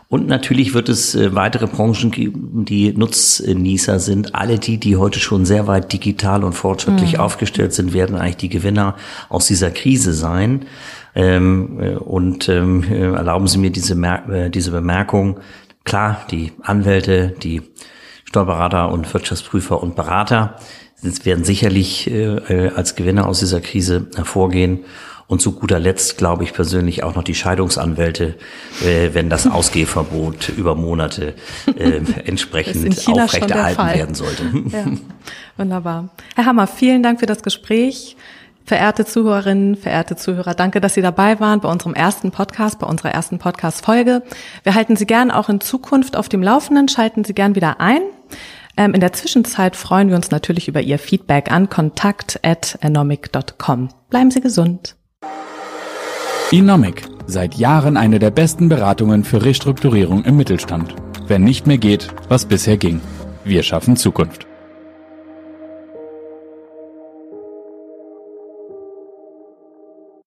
Und 0.10 0.28
natürlich 0.28 0.74
wird 0.74 0.88
es 0.88 1.16
äh, 1.16 1.36
weitere 1.36 1.68
Branchen 1.68 2.12
geben, 2.12 2.64
die 2.64 2.94
Nutznießer 2.94 4.00
sind. 4.00 4.36
Alle 4.36 4.58
die, 4.58 4.78
die 4.78 4.96
heute 4.96 5.20
schon 5.20 5.46
sehr 5.46 5.68
weit 5.68 5.92
digital 5.92 6.46
und 6.46 6.54
fortschrittlich 6.54 7.14
mhm. 7.14 7.20
aufgestellt 7.20 7.74
sind, 7.74 7.94
werden 7.94 8.16
eigentlich 8.16 8.38
die 8.38 8.50
Gewinner 8.50 8.96
aus 9.28 9.48
dieser 9.48 9.70
Krise 9.70 10.14
sein. 10.14 10.66
Ähm, 11.14 11.80
äh, 11.82 11.96
und 11.96 12.48
ähm, 12.48 12.84
äh, 12.84 13.12
erlauben 13.12 13.48
Sie 13.48 13.58
mir 13.58 13.70
diese, 13.70 13.96
Mer 13.96 14.50
diese 14.50 14.72
Bemerkung. 14.72 15.42
Klar, 15.84 16.26
die 16.32 16.54
Anwälte, 16.62 17.34
die 17.44 17.62
Steuerberater 18.24 18.92
und 18.92 19.14
Wirtschaftsprüfer 19.14 19.82
und 19.82 19.96
Berater 19.96 20.56
werden 21.02 21.44
sicherlich 21.44 22.12
als 22.76 22.96
Gewinner 22.96 23.28
aus 23.28 23.40
dieser 23.40 23.62
Krise 23.62 24.08
hervorgehen. 24.16 24.84
Und 25.28 25.42
zu 25.42 25.52
guter 25.52 25.78
Letzt 25.78 26.18
glaube 26.18 26.46
ich 26.46 26.54
persönlich 26.54 27.04
auch 27.04 27.16
noch 27.16 27.24
die 27.24 27.36
Scheidungsanwälte, 27.36 28.36
äh, 28.82 29.10
wenn 29.12 29.30
das 29.30 29.46
Ausgehverbot 29.46 30.50
über 30.58 30.74
Monate 30.76 31.36
äh, 31.76 32.00
entsprechend 32.26 32.98
aufrechterhalten 33.08 33.88
werden 33.88 34.16
sollte. 34.16 34.44
Ja, 34.68 34.86
wunderbar. 35.58 36.10
Herr 36.36 36.46
Hammer, 36.46 36.68
vielen 36.68 37.04
Dank 37.04 37.20
für 37.20 37.26
das 37.26 37.42
Gespräch. 37.42 38.16
Verehrte 38.66 39.06
Zuhörerinnen, 39.06 39.76
verehrte 39.76 40.16
Zuhörer, 40.16 40.54
danke, 40.54 40.82
dass 40.82 40.94
Sie 40.94 41.02
dabei 41.02 41.40
waren 41.40 41.62
bei 41.62 41.70
unserem 41.70 41.94
ersten 41.94 42.32
Podcast, 42.32 42.80
bei 42.80 42.88
unserer 42.88 43.12
ersten 43.12 43.40
Podcast-Folge. 43.40 44.24
Wir 44.64 44.76
halten 44.76 44.96
Sie 44.96 45.06
gern 45.06 45.32
auch 45.32 45.50
in 45.50 45.62
Zukunft 45.62 46.18
auf 46.18 46.28
dem 46.28 46.44
Laufenden, 46.44 46.90
schalten 46.90 47.24
Sie 47.24 47.34
gern 47.34 47.56
wieder 47.56 47.80
ein. 47.80 48.02
Ähm, 48.78 48.94
in 48.94 49.02
der 49.02 49.13
Zwischenzeit 49.13 49.76
freuen 49.76 50.10
wir 50.10 50.16
uns 50.16 50.32
natürlich 50.32 50.68
über 50.68 50.82
Ihr 50.82 51.00
Feedback 51.00 51.52
an 51.52 51.70
kontakt.enomic.com. 51.70 53.90
Bleiben 54.10 54.32
Sie 54.32 54.42
gesund. 54.42 54.96
Inomic. 56.52 57.04
Seit 57.26 57.56
Jahren 57.56 57.98
eine 57.98 58.20
der 58.20 58.30
besten 58.32 58.70
Beratungen 58.70 59.26
für 59.26 59.44
Restrukturierung 59.44 60.24
im 60.24 60.38
Mittelstand. 60.38 60.96
Wenn 61.28 61.44
nicht 61.44 61.68
mehr 61.68 61.78
geht, 61.78 62.08
was 62.30 62.46
bisher 62.46 62.78
ging. 62.78 63.02
Wir 63.44 63.63
schaffen 63.63 63.98
Zukunft. 63.98 64.48